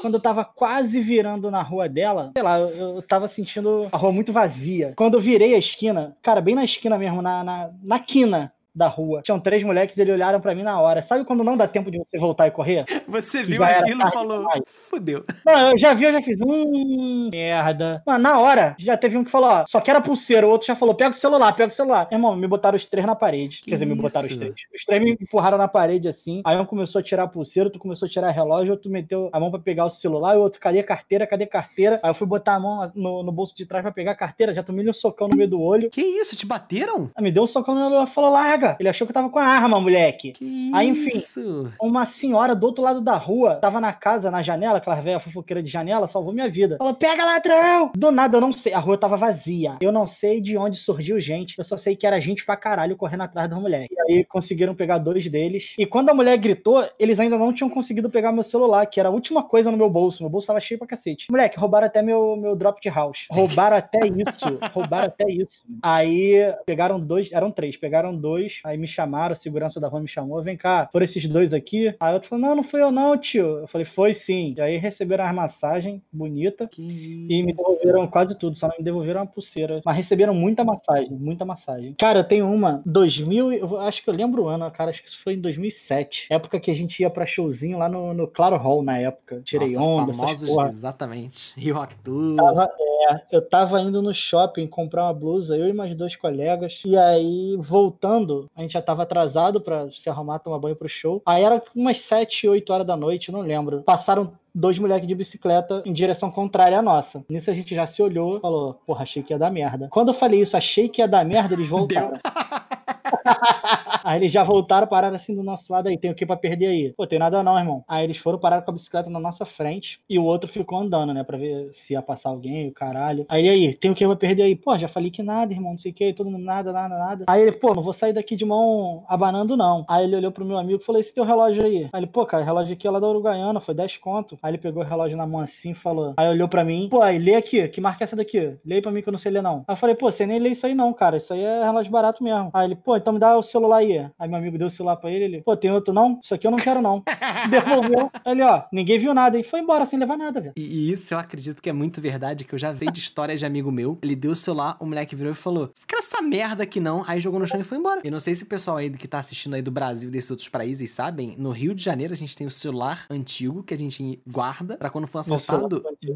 Quando 0.00 0.14
eu 0.14 0.20
tava 0.20 0.44
quase 0.44 1.00
virando 1.00 1.50
na 1.50 1.60
rua 1.60 1.88
dela, 1.88 2.30
sei 2.36 2.42
lá, 2.44 2.56
eu, 2.60 2.96
eu 2.96 3.02
tava 3.02 3.26
sentindo 3.26 3.88
a 3.90 3.96
rua 3.96 4.12
muito 4.12 4.32
vazia. 4.32 4.92
Quando 4.96 5.14
eu 5.14 5.20
virei 5.20 5.54
a 5.54 5.58
esquina, 5.58 6.16
cara, 6.22 6.40
bem 6.40 6.54
na 6.54 6.64
esquina 6.64 6.96
mesmo, 6.96 7.20
na, 7.20 7.42
na, 7.42 7.70
na 7.82 7.98
quina 7.98 8.52
da 8.74 8.86
rua, 8.88 9.22
tinham 9.22 9.40
três 9.40 9.64
moleques, 9.64 9.96
eles 9.98 10.14
olharam 10.14 10.40
pra 10.40 10.54
mim 10.54 10.62
na 10.62 10.80
hora. 10.80 11.02
Sabe 11.02 11.24
quando 11.24 11.42
não 11.44 11.56
dá 11.56 11.66
tempo 11.66 11.90
de 11.90 11.98
você 11.98 12.18
voltar 12.18 12.46
e 12.46 12.50
correr? 12.50 12.84
Você 13.06 13.42
viu 13.42 13.62
aquilo 13.64 14.02
e 14.02 14.10
falou, 14.10 14.38
demais. 14.38 14.62
fudeu. 14.66 15.24
Não, 15.44 15.72
eu 15.72 15.78
já 15.78 15.94
vi, 15.94 16.04
eu 16.04 16.12
já 16.12 16.22
fiz. 16.22 16.40
Hum, 16.40 17.28
merda. 17.30 18.02
Mano, 18.06 18.18
na 18.22 18.38
hora, 18.38 18.76
já 18.78 18.96
teve 18.96 19.16
um 19.16 19.24
que 19.24 19.30
falou, 19.30 19.48
ó, 19.50 19.64
só 19.66 19.80
quero 19.80 19.98
a 19.98 20.02
pulseira. 20.02 20.46
O 20.46 20.50
outro 20.50 20.66
já 20.66 20.76
falou, 20.76 20.94
pega 20.94 21.10
o 21.10 21.14
celular, 21.14 21.52
pega 21.54 21.72
o 21.72 21.76
celular. 21.76 22.08
Irmão, 22.10 22.36
me 22.36 22.46
botaram 22.46 22.76
os 22.76 22.84
três 22.84 23.06
na 23.06 23.14
parede. 23.14 23.58
Que 23.58 23.70
Quer 23.70 23.76
dizer, 23.76 23.86
me 23.86 23.94
botaram 23.94 24.28
os 24.28 24.36
três. 24.36 24.54
Os 24.74 24.84
três 24.84 25.02
me 25.02 25.12
empurraram 25.12 25.58
na 25.58 25.68
parede 25.68 26.08
assim. 26.08 26.42
Aí 26.44 26.56
um 26.56 26.64
começou 26.64 27.00
a 27.00 27.02
tirar 27.02 27.24
a 27.24 27.28
pulseira, 27.28 27.70
tu 27.70 27.78
começou 27.78 28.06
a 28.06 28.08
tirar 28.10 28.30
relógio, 28.30 28.72
outro 28.72 28.90
meteu 28.90 29.28
a 29.32 29.40
mão 29.40 29.50
pra 29.50 29.60
pegar 29.60 29.84
o 29.86 29.90
celular, 29.90 30.34
e 30.34 30.38
o 30.38 30.42
outro, 30.42 30.60
cadê 30.60 30.80
a 30.80 30.84
carteira, 30.84 31.26
cadê 31.26 31.44
a 31.44 31.48
carteira? 31.48 32.00
Aí 32.02 32.10
eu 32.10 32.14
fui 32.14 32.26
botar 32.26 32.54
a 32.54 32.60
mão 32.60 32.90
no, 32.94 33.22
no 33.22 33.32
bolso 33.32 33.56
de 33.56 33.66
trás 33.66 33.82
pra 33.82 33.92
pegar 33.92 34.12
a 34.12 34.16
carteira, 34.16 34.54
já 34.54 34.62
tomei 34.62 34.88
um 34.88 34.92
socão 34.92 35.28
no 35.28 35.36
meio 35.36 35.48
do 35.50 35.60
olho. 35.60 35.90
Que 35.90 36.00
isso? 36.02 36.36
Te 36.36 36.46
bateram? 36.46 37.10
Ah, 37.14 37.22
Me 37.22 37.30
deu 37.30 37.42
um 37.42 37.46
socão 37.46 37.74
no 37.74 37.86
olho 37.96 38.04
e 38.04 38.06
falou, 38.06 38.30
larga. 38.58 38.76
Ele 38.78 38.88
achou 38.88 39.06
que 39.06 39.10
eu 39.10 39.14
tava 39.14 39.30
com 39.30 39.38
a 39.38 39.44
arma, 39.44 39.80
moleque. 39.80 40.32
Que 40.32 40.70
Aí, 40.74 40.88
enfim. 40.88 41.16
isso? 41.16 41.72
Uma 41.80 42.04
senhora 42.04 42.54
do 42.54 42.64
outro 42.66 42.82
lado 42.82 43.00
da 43.00 43.16
rua 43.16 43.56
tava 43.56 43.80
na 43.80 43.92
casa, 43.92 44.30
na 44.30 44.42
janela, 44.42 44.78
aquela 44.78 44.96
velha 45.00 45.20
fofoqueira 45.20 45.62
de 45.62 45.70
janela, 45.70 46.06
salvou 46.06 46.32
minha 46.32 46.48
vida. 46.48 46.76
Falou: 46.76 46.94
pega 46.94 47.24
ladrão! 47.24 47.92
Do 47.96 48.10
nada, 48.10 48.36
eu 48.36 48.40
não 48.40 48.52
sei. 48.52 48.72
A 48.72 48.78
rua 48.78 48.98
tava 48.98 49.16
vazia. 49.16 49.76
Eu 49.80 49.92
não 49.92 50.06
sei 50.06 50.40
de 50.40 50.56
onde 50.56 50.76
surgiu 50.76 51.20
gente. 51.20 51.56
Eu 51.56 51.64
só 51.64 51.76
sei 51.76 51.94
que 51.96 52.06
era 52.06 52.20
gente 52.20 52.44
pra 52.44 52.56
caralho 52.56 52.96
correndo 52.96 53.22
atrás 53.22 53.48
da 53.48 53.56
mulher. 53.56 53.86
E 53.90 54.00
aí 54.12 54.24
conseguiram 54.24 54.74
pegar 54.74 54.98
dois 54.98 55.26
deles. 55.28 55.72
E 55.78 55.86
quando 55.86 56.10
a 56.10 56.14
mulher 56.14 56.36
gritou, 56.36 56.84
eles 56.98 57.20
ainda 57.20 57.38
não 57.38 57.52
tinham 57.52 57.70
conseguido 57.70 58.10
pegar 58.10 58.32
meu 58.32 58.42
celular, 58.42 58.86
que 58.86 58.98
era 59.00 59.08
a 59.08 59.12
última 59.12 59.42
coisa 59.42 59.70
no 59.70 59.76
meu 59.76 59.88
bolso. 59.88 60.22
Meu 60.22 60.30
bolso 60.30 60.46
tava 60.46 60.60
cheio 60.60 60.78
pra 60.78 60.86
cacete. 60.88 61.26
Moleque, 61.30 61.58
roubaram 61.58 61.86
até 61.86 62.02
meu, 62.02 62.36
meu 62.36 62.56
drop 62.56 62.80
de 62.80 62.88
house. 62.88 63.26
Roubaram 63.30 63.76
até 63.76 64.00
isso. 64.06 64.58
roubaram 64.72 65.06
até 65.06 65.30
isso. 65.30 65.62
Aí 65.82 66.36
pegaram 66.66 66.98
dois, 67.00 67.30
eram 67.32 67.50
três, 67.50 67.76
pegaram 67.76 68.16
dois, 68.16 68.47
aí 68.64 68.76
me 68.76 68.86
chamaram, 68.88 69.32
a 69.32 69.36
segurança 69.36 69.80
da 69.80 69.88
rua 69.88 70.00
me 70.00 70.08
chamou, 70.08 70.42
vem 70.42 70.56
cá, 70.56 70.88
foram 70.92 71.04
esses 71.04 71.26
dois 71.26 71.52
aqui. 71.52 71.94
Aí 72.00 72.14
outro 72.14 72.28
falou, 72.28 72.46
não, 72.46 72.56
não 72.56 72.62
fui 72.62 72.82
eu 72.82 72.90
não, 72.90 73.16
tio. 73.16 73.58
Eu 73.60 73.66
falei, 73.68 73.84
foi 73.84 74.14
sim. 74.14 74.54
E 74.56 74.60
aí 74.60 74.76
receberam 74.78 75.24
uma 75.24 75.32
massagem 75.32 76.02
bonita 76.12 76.66
Que 76.68 76.82
e 76.82 77.42
me 77.42 77.52
isso? 77.52 77.56
devolveram 77.56 78.06
quase 78.08 78.34
tudo, 78.38 78.56
só 78.56 78.68
não 78.68 78.76
me 78.78 78.84
devolveram 78.84 79.20
uma 79.20 79.26
pulseira. 79.26 79.80
Mas 79.84 79.96
receberam 79.96 80.34
muita 80.34 80.64
massagem, 80.64 81.10
muita 81.10 81.44
massagem. 81.44 81.94
Cara, 81.98 82.20
eu 82.20 82.24
tenho 82.24 82.50
uma, 82.50 82.82
2000, 82.84 83.52
eu 83.52 83.80
acho 83.80 84.02
que 84.02 84.10
eu 84.10 84.14
lembro 84.14 84.44
o 84.44 84.48
ano, 84.48 84.70
cara, 84.70 84.90
acho 84.90 85.02
que 85.02 85.08
isso 85.08 85.22
foi 85.22 85.34
em 85.34 85.40
2007. 85.40 86.26
Época 86.30 86.60
que 86.60 86.70
a 86.70 86.74
gente 86.74 87.00
ia 87.00 87.10
pra 87.10 87.26
showzinho 87.26 87.78
lá 87.78 87.88
no, 87.88 88.12
no 88.14 88.26
Claro 88.26 88.56
Hall 88.56 88.82
na 88.82 88.98
época. 88.98 89.40
Tirei 89.44 89.74
Nossa, 89.74 89.80
onda, 89.82 90.14
famosos, 90.14 90.56
exatamente. 90.68 91.52
Rio 91.58 91.74
Rock 91.74 91.94
Tour. 91.96 92.36
Tava- 92.36 92.68
é, 93.10 93.20
eu 93.32 93.40
tava 93.42 93.80
indo 93.80 94.02
no 94.02 94.12
shopping 94.14 94.66
comprar 94.66 95.04
uma 95.04 95.14
blusa, 95.14 95.56
eu 95.56 95.68
e 95.68 95.72
mais 95.72 95.94
dois 95.96 96.16
colegas. 96.16 96.80
E 96.84 96.96
aí, 96.96 97.56
voltando, 97.58 98.37
a 98.56 98.62
gente 98.62 98.72
já 98.72 98.82
tava 98.82 99.02
atrasado 99.02 99.60
pra 99.60 99.88
se 99.90 100.08
arrumar, 100.08 100.38
tomar 100.38 100.58
banho 100.58 100.76
pro 100.76 100.88
show. 100.88 101.22
Aí 101.24 101.42
era 101.42 101.62
umas 101.74 102.00
7, 102.00 102.48
8 102.48 102.72
horas 102.72 102.86
da 102.86 102.96
noite, 102.96 103.32
não 103.32 103.40
lembro. 103.40 103.82
Passaram 103.82 104.32
dois 104.54 104.78
moleques 104.78 105.06
de 105.06 105.14
bicicleta 105.14 105.82
em 105.84 105.92
direção 105.92 106.30
contrária 106.30 106.78
à 106.78 106.82
nossa. 106.82 107.24
Nisso 107.28 107.50
a 107.50 107.54
gente 107.54 107.74
já 107.74 107.86
se 107.86 108.02
olhou 108.02 108.38
e 108.38 108.40
falou: 108.40 108.80
Porra, 108.86 109.02
achei 109.02 109.22
que 109.22 109.32
ia 109.32 109.38
dar 109.38 109.50
merda. 109.50 109.88
Quando 109.90 110.08
eu 110.08 110.14
falei 110.14 110.40
isso, 110.40 110.56
achei 110.56 110.88
que 110.88 111.00
ia 111.00 111.08
dar 111.08 111.24
merda, 111.24 111.54
eles 111.54 111.68
voltaram. 111.70 112.18
Aí 114.04 114.18
eles 114.18 114.32
já 114.32 114.42
voltaram, 114.42 114.86
pararam 114.86 115.16
assim 115.16 115.34
do 115.34 115.42
nosso 115.42 115.72
lado 115.72 115.88
aí. 115.88 115.98
Tem 115.98 116.10
o 116.10 116.14
que 116.14 116.26
pra 116.26 116.36
perder 116.36 116.66
aí? 116.66 116.92
Pô, 116.96 117.06
tem 117.06 117.18
nada 117.18 117.42
não, 117.42 117.58
irmão. 117.58 117.84
Aí 117.88 118.04
eles 118.04 118.18
foram 118.18 118.38
parar 118.38 118.62
com 118.62 118.70
a 118.70 118.74
bicicleta 118.74 119.10
na 119.10 119.20
nossa 119.20 119.44
frente 119.44 120.00
e 120.08 120.18
o 120.18 120.24
outro 120.24 120.48
ficou 120.48 120.78
andando, 120.78 121.12
né? 121.12 121.24
Pra 121.24 121.38
ver 121.38 121.70
se 121.72 121.92
ia 121.92 122.02
passar 122.02 122.30
alguém, 122.30 122.68
o 122.68 122.72
caralho. 122.72 123.26
Aí 123.28 123.48
aí, 123.48 123.74
tem 123.74 123.90
o 123.90 123.94
que 123.94 124.06
pra 124.06 124.16
perder 124.16 124.42
aí? 124.42 124.56
Pô, 124.56 124.76
já 124.78 124.88
falei 124.88 125.10
que 125.10 125.22
nada, 125.22 125.52
irmão, 125.52 125.72
não 125.72 125.78
sei 125.78 125.92
o 125.92 125.94
que, 125.94 126.12
todo 126.12 126.30
mundo 126.30 126.44
nada, 126.44 126.72
nada, 126.72 126.96
nada. 126.96 127.24
Aí 127.28 127.42
ele, 127.42 127.52
pô, 127.52 127.72
não 127.74 127.82
vou 127.82 127.92
sair 127.92 128.12
daqui 128.12 128.36
de 128.36 128.44
mão 128.44 129.04
abanando, 129.08 129.56
não. 129.56 129.84
Aí 129.88 130.04
ele 130.04 130.16
olhou 130.16 130.32
pro 130.32 130.44
meu 130.44 130.58
amigo 130.58 130.80
e 130.80 130.84
falou: 130.84 131.00
esse 131.00 131.14
teu 131.14 131.24
relógio 131.24 131.64
aí? 131.64 131.88
Aí 131.92 132.00
ele, 132.00 132.06
pô, 132.06 132.24
cara, 132.26 132.42
o 132.42 132.46
relógio 132.46 132.72
aqui 132.74 132.86
é 132.86 132.90
lá 132.90 133.00
da 133.00 133.08
Uruguaiana, 133.08 133.60
foi 133.60 133.74
10 133.74 133.96
conto. 133.98 134.38
Aí 134.42 134.50
ele 134.50 134.58
pegou 134.58 134.82
o 134.82 134.86
relógio 134.86 135.16
na 135.16 135.26
mão 135.26 135.40
assim 135.40 135.70
e 135.70 135.74
falou. 135.74 136.14
Aí 136.16 136.28
olhou 136.28 136.48
pra 136.48 136.64
mim, 136.64 136.88
pô, 136.90 137.02
aí 137.02 137.18
lê 137.18 137.34
aqui, 137.34 137.66
que 137.68 137.80
marca 137.80 138.02
é 138.02 138.06
essa 138.06 138.16
daqui? 138.16 138.56
Lê 138.64 138.80
pra 138.80 138.90
mim 138.90 139.02
que 139.02 139.08
eu 139.08 139.12
não 139.12 139.18
sei 139.18 139.32
ler, 139.32 139.42
não. 139.42 139.64
Aí 139.66 139.72
eu 139.72 139.76
falei, 139.76 139.94
pô, 139.94 140.10
você 140.10 140.26
nem 140.26 140.38
lê 140.38 140.50
isso 140.50 140.66
aí, 140.66 140.74
não, 140.74 140.92
cara. 140.92 141.16
Isso 141.16 141.32
aí 141.32 141.42
é 141.42 141.64
relógio 141.64 141.90
barato 141.90 142.22
mesmo. 142.22 142.50
Aí 142.52 142.66
ele, 142.66 142.76
pô, 142.76 142.96
então 142.96 143.12
me 143.12 143.18
dá 143.18 143.36
o 143.36 143.42
celular 143.42 143.77
aí. 143.78 144.08
Aí 144.18 144.28
meu 144.28 144.38
amigo 144.38 144.58
deu 144.58 144.68
o 144.68 144.70
celular 144.70 144.96
pra 144.96 145.10
ele, 145.10 145.24
ele, 145.24 145.42
pô, 145.42 145.56
tem 145.56 145.70
outro 145.70 145.92
não? 145.92 146.18
Isso 146.22 146.34
aqui 146.34 146.46
eu 146.46 146.50
não 146.50 146.58
quero, 146.58 146.80
não. 146.80 147.02
Devolveu. 147.50 148.10
Ele, 148.24 148.42
ó, 148.42 148.62
ninguém 148.72 148.98
viu 148.98 149.12
nada. 149.12 149.38
E 149.38 149.42
foi 149.42 149.60
embora 149.60 149.86
sem 149.86 149.98
levar 149.98 150.16
nada, 150.16 150.40
velho. 150.40 150.52
E 150.56 150.78
e 150.78 150.92
isso 150.92 151.12
eu 151.12 151.18
acredito 151.18 151.60
que 151.60 151.68
é 151.68 151.72
muito 151.72 152.00
verdade, 152.00 152.44
que 152.44 152.54
eu 152.54 152.58
já 152.58 152.74
sei 152.76 152.90
de 152.90 153.00
histórias 153.00 153.40
de 153.40 153.46
amigo 153.46 153.72
meu. 153.72 153.98
Ele 154.02 154.14
deu 154.14 154.32
o 154.32 154.36
celular, 154.36 154.76
o 154.78 154.86
moleque 154.86 155.16
virou 155.16 155.32
e 155.32 155.36
falou: 155.36 155.70
Você 155.74 155.86
quer 155.86 155.98
essa 155.98 156.22
merda 156.22 156.62
aqui 156.62 156.78
não? 156.78 157.02
Aí 157.06 157.18
jogou 157.18 157.40
no 157.40 157.46
chão 157.46 157.60
e 157.60 157.64
foi 157.64 157.78
embora. 157.78 158.00
Eu 158.04 158.12
não 158.12 158.20
sei 158.20 158.34
se 158.34 158.44
o 158.44 158.46
pessoal 158.46 158.76
aí 158.76 158.90
que 158.90 159.08
tá 159.08 159.18
assistindo 159.18 159.54
aí 159.54 159.62
do 159.62 159.70
Brasil 159.70 160.08
e 160.08 160.12
desses 160.12 160.30
outros 160.30 160.48
países 160.48 160.90
sabem, 160.90 161.34
no 161.36 161.50
Rio 161.50 161.74
de 161.74 161.82
Janeiro 161.82 162.12
a 162.12 162.16
gente 162.16 162.36
tem 162.36 162.46
o 162.46 162.50
celular 162.50 163.06
antigo 163.10 163.62
que 163.62 163.74
a 163.74 163.76
gente 163.76 164.22
guarda 164.26 164.76
pra 164.76 164.90
quando 164.90 165.06
for 165.06 165.18
assaltado, 165.18 165.76
antigo. 165.90 166.14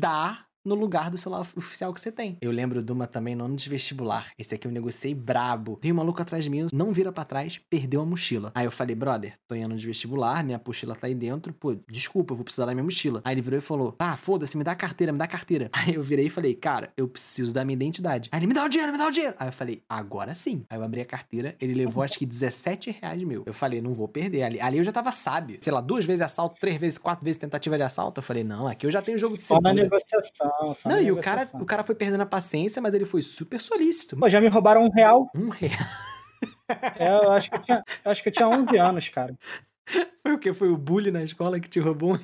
No 0.64 0.74
lugar 0.74 1.10
do 1.10 1.18
celular 1.18 1.40
oficial 1.40 1.92
que 1.92 2.00
você 2.00 2.12
tem. 2.12 2.36
Eu 2.40 2.50
lembro 2.50 2.82
de 2.82 2.92
uma 2.92 3.06
também 3.06 3.34
no 3.34 3.44
ano 3.44 3.56
de 3.56 3.68
vestibular. 3.68 4.32
Esse 4.38 4.54
aqui 4.54 4.66
eu 4.66 4.72
negociei 4.72 5.14
brabo. 5.14 5.78
Veio 5.82 5.94
um 5.94 5.98
maluco 5.98 6.20
atrás 6.20 6.44
de 6.44 6.50
mim, 6.50 6.66
não 6.72 6.92
vira 6.92 7.12
pra 7.12 7.24
trás, 7.24 7.60
perdeu 7.70 8.00
a 8.00 8.06
mochila. 8.06 8.52
Aí 8.54 8.64
eu 8.64 8.70
falei, 8.70 8.94
brother, 8.94 9.34
tô 9.48 9.54
em 9.54 9.64
ano 9.64 9.76
de 9.76 9.86
vestibular, 9.86 10.44
minha 10.44 10.60
mochila 10.64 10.94
tá 10.94 11.06
aí 11.06 11.14
dentro, 11.14 11.52
pô, 11.52 11.74
desculpa, 11.88 12.32
eu 12.32 12.36
vou 12.36 12.44
precisar 12.44 12.66
da 12.66 12.74
minha 12.74 12.84
mochila. 12.84 13.20
Aí 13.24 13.34
ele 13.34 13.42
virou 13.42 13.58
e 13.58 13.62
falou, 13.62 13.94
ah, 13.98 14.16
foda-se, 14.16 14.56
me 14.56 14.64
dá 14.64 14.72
a 14.72 14.76
carteira, 14.76 15.12
me 15.12 15.18
dá 15.18 15.24
a 15.24 15.28
carteira. 15.28 15.70
Aí 15.82 15.94
eu 15.94 16.02
virei 16.02 16.26
e 16.26 16.30
falei, 16.30 16.54
cara, 16.54 16.92
eu 16.96 17.08
preciso 17.08 17.52
da 17.52 17.64
minha 17.64 17.74
identidade. 17.74 18.28
Aí 18.30 18.38
ele, 18.38 18.46
me 18.46 18.54
dá 18.54 18.64
o 18.64 18.68
dinheiro, 18.68 18.92
me 18.92 18.98
dá 18.98 19.06
o 19.06 19.10
dinheiro. 19.10 19.34
Aí 19.38 19.48
eu 19.48 19.52
falei, 19.52 19.82
agora 19.88 20.32
sim. 20.34 20.64
Aí 20.70 20.78
eu 20.78 20.84
abri 20.84 21.00
a 21.00 21.04
carteira, 21.04 21.56
ele 21.60 21.74
levou 21.74 22.02
acho 22.02 22.18
que 22.18 22.24
17 22.26 22.96
reais 23.00 23.22
meu. 23.24 23.42
Eu 23.46 23.52
falei, 23.54 23.80
não 23.80 23.92
vou 23.92 24.06
perder. 24.06 24.44
Ali, 24.44 24.60
ali 24.60 24.78
eu 24.78 24.84
já 24.84 24.92
tava 24.92 25.10
sábio. 25.10 25.58
Sei 25.60 25.72
lá, 25.72 25.80
duas 25.80 26.04
vezes 26.04 26.22
assalto, 26.22 26.56
três 26.60 26.76
vezes, 26.76 26.98
quatro 26.98 27.24
vezes 27.24 27.38
tentativa 27.38 27.76
de 27.76 27.82
assalto. 27.82 28.20
Eu 28.20 28.22
falei, 28.22 28.44
não, 28.44 28.68
aqui 28.68 28.86
eu 28.86 28.90
já 28.90 29.02
tenho 29.02 29.18
jogo 29.18 29.36
de 29.36 29.42
Só 29.42 29.60
na 29.60 29.70
cintura. 29.70 29.82
negociação. 29.84 30.51
Só 30.74 30.88
Não, 30.88 31.00
e 31.00 31.10
o 31.10 31.20
cara, 31.20 31.48
o 31.54 31.64
cara 31.64 31.84
foi 31.84 31.94
perdendo 31.94 32.22
a 32.22 32.26
paciência, 32.26 32.80
mas 32.80 32.94
ele 32.94 33.04
foi 33.04 33.22
super 33.22 33.60
solícito. 33.60 34.16
Pô, 34.16 34.28
já 34.28 34.40
me 34.40 34.48
roubaram 34.48 34.84
um 34.84 34.90
real. 34.90 35.30
Um 35.34 35.48
real. 35.48 35.72
É, 36.98 37.08
eu 37.08 37.32
acho 37.32 37.50
que 37.50 37.56
eu 37.56 37.62
tinha, 37.62 37.84
eu 38.04 38.10
acho 38.10 38.22
que 38.22 38.28
eu 38.28 38.32
tinha 38.32 38.48
11 38.48 38.78
anos, 38.78 39.08
cara. 39.08 39.36
Foi 40.22 40.32
o 40.34 40.38
quê? 40.38 40.52
Foi 40.52 40.68
o 40.68 40.76
bully 40.76 41.10
na 41.10 41.22
escola 41.22 41.60
que 41.60 41.68
te 41.68 41.80
roubou 41.80 42.14
um 42.14 42.18